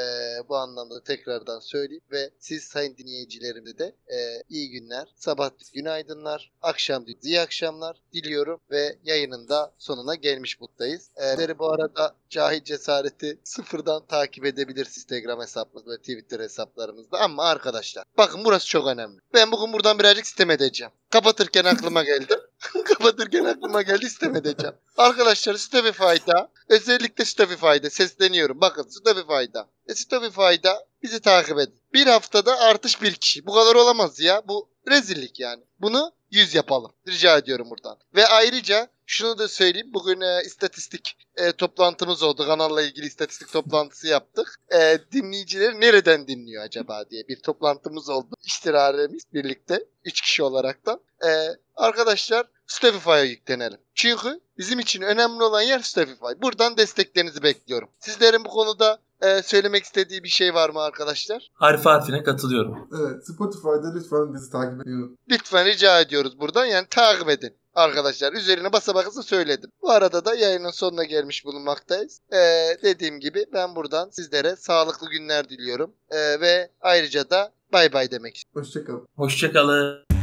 bu 0.48 0.56
anlamda 0.56 1.02
tekrardan 1.02 1.58
söyleyeyim 1.58 2.04
ve 2.10 2.30
siz 2.38 2.64
sayın 2.64 2.96
dinleyicilerimde 2.96 3.78
de 3.78 3.84
e, 3.84 4.42
iyi 4.48 4.70
günler, 4.70 5.08
sabah 5.16 5.50
günaydınlar, 5.74 6.33
akşam 6.62 7.04
iyi 7.22 7.40
akşamlar 7.40 7.96
diliyorum 8.12 8.60
ve 8.70 8.98
yayının 9.04 9.48
da 9.48 9.72
sonuna 9.78 10.14
gelmiş 10.14 10.60
buradayız. 10.60 11.10
E, 11.16 11.30
sizleri 11.30 11.58
bu 11.58 11.72
arada 11.72 12.14
Cahil 12.30 12.64
Cesareti 12.64 13.38
sıfırdan 13.44 14.06
takip 14.06 14.44
edebilirsiniz 14.44 14.98
Instagram 14.98 15.40
hesabımız 15.40 15.86
ve 15.88 15.98
Twitter 15.98 16.40
hesaplarımızda. 16.40 17.18
Ama 17.18 17.44
arkadaşlar 17.44 18.04
bakın 18.18 18.44
burası 18.44 18.66
çok 18.66 18.86
önemli. 18.86 19.20
Ben 19.34 19.52
bugün 19.52 19.72
buradan 19.72 19.98
birazcık 19.98 20.26
sistem 20.26 20.50
edeceğim. 20.50 20.92
Kapatırken 21.10 21.64
aklıma 21.64 22.02
geldi. 22.02 22.38
Kapatırken 22.84 23.44
aklıma 23.44 23.82
geldi 23.82 24.08
sistem 24.08 24.36
edeceğim. 24.36 24.74
Arkadaşlar 24.96 25.54
Spotify'da 25.54 26.50
özellikle 26.68 27.24
Spotify'da 27.24 27.90
sesleniyorum. 27.90 28.60
Bakın 28.60 28.82
Spotify'da. 28.82 29.68
E, 29.88 29.94
Spotify'da 29.94 30.86
bizi 31.02 31.20
takip 31.20 31.58
edin. 31.58 31.80
Bir 31.92 32.06
haftada 32.06 32.60
artış 32.60 33.02
bir 33.02 33.14
kişi. 33.14 33.46
Bu 33.46 33.54
kadar 33.54 33.74
olamaz 33.74 34.20
ya. 34.20 34.42
Bu 34.48 34.68
rezillik 34.88 35.40
yani. 35.40 35.62
Bunu 35.80 36.12
100 36.34 36.54
yapalım. 36.54 36.92
Rica 37.08 37.38
ediyorum 37.38 37.70
buradan. 37.70 37.98
Ve 38.14 38.26
ayrıca 38.26 38.88
şunu 39.06 39.38
da 39.38 39.48
söyleyeyim. 39.48 39.90
Bugün 39.94 40.20
e, 40.20 40.42
istatistik 40.44 41.16
e, 41.36 41.52
toplantımız 41.52 42.22
oldu. 42.22 42.46
Kanalla 42.46 42.82
ilgili 42.82 43.06
istatistik 43.06 43.52
toplantısı 43.52 44.08
yaptık. 44.08 44.60
E, 44.74 44.98
dinleyicileri 45.12 45.80
nereden 45.80 46.28
dinliyor 46.28 46.64
acaba 46.64 47.10
diye 47.10 47.28
bir 47.28 47.40
toplantımız 47.40 48.08
oldu. 48.08 48.34
İştiraremiz 48.44 49.22
birlikte. 49.32 49.84
3 50.04 50.20
kişi 50.20 50.42
olaraktan. 50.42 51.00
E, 51.26 51.30
arkadaşlar 51.76 52.46
Spotify'a 52.66 53.22
yüklenelim. 53.22 53.78
Çünkü 53.94 54.40
bizim 54.58 54.78
için 54.78 55.02
önemli 55.02 55.42
olan 55.42 55.62
yer 55.62 55.78
Spotify. 55.78 56.42
Buradan 56.42 56.76
desteklerinizi 56.76 57.42
bekliyorum. 57.42 57.88
Sizlerin 57.98 58.44
bu 58.44 58.48
konuda 58.48 58.98
e, 59.22 59.42
söylemek 59.42 59.84
istediği 59.84 60.24
bir 60.24 60.28
şey 60.28 60.54
var 60.54 60.70
mı 60.70 60.80
arkadaşlar? 60.80 61.50
Harfi 61.54 61.88
harfine 61.88 62.22
katılıyorum. 62.22 62.88
Evet 63.00 63.26
Spotify'da 63.26 63.94
lütfen 63.94 64.34
bizi 64.34 64.50
takip 64.50 64.80
edin. 64.80 65.18
Lütfen 65.30 65.66
rica 65.66 66.00
ediyoruz 66.00 66.40
buradan. 66.40 66.64
Yani 66.64 66.86
takip 66.90 67.28
edin 67.28 67.56
arkadaşlar. 67.74 68.32
Üzerine 68.32 68.72
basa 68.72 68.94
bakası 68.94 69.22
söyledim. 69.22 69.70
Bu 69.82 69.90
arada 69.90 70.24
da 70.24 70.34
yayının 70.34 70.70
sonuna 70.70 71.04
gelmiş 71.04 71.44
bulunmaktayız. 71.44 72.20
Ee, 72.32 72.36
dediğim 72.82 73.20
gibi 73.20 73.46
ben 73.52 73.76
buradan 73.76 74.08
sizlere 74.10 74.56
sağlıklı 74.56 75.10
günler 75.10 75.48
diliyorum. 75.48 75.92
Ee, 76.10 76.40
ve 76.40 76.70
ayrıca 76.80 77.30
da 77.30 77.52
bay 77.72 77.92
bay 77.92 78.10
demek 78.10 78.36
istiyorum. 78.36 78.66
Hoşçakalın. 78.66 79.06
Hoşçakalın. 79.16 80.13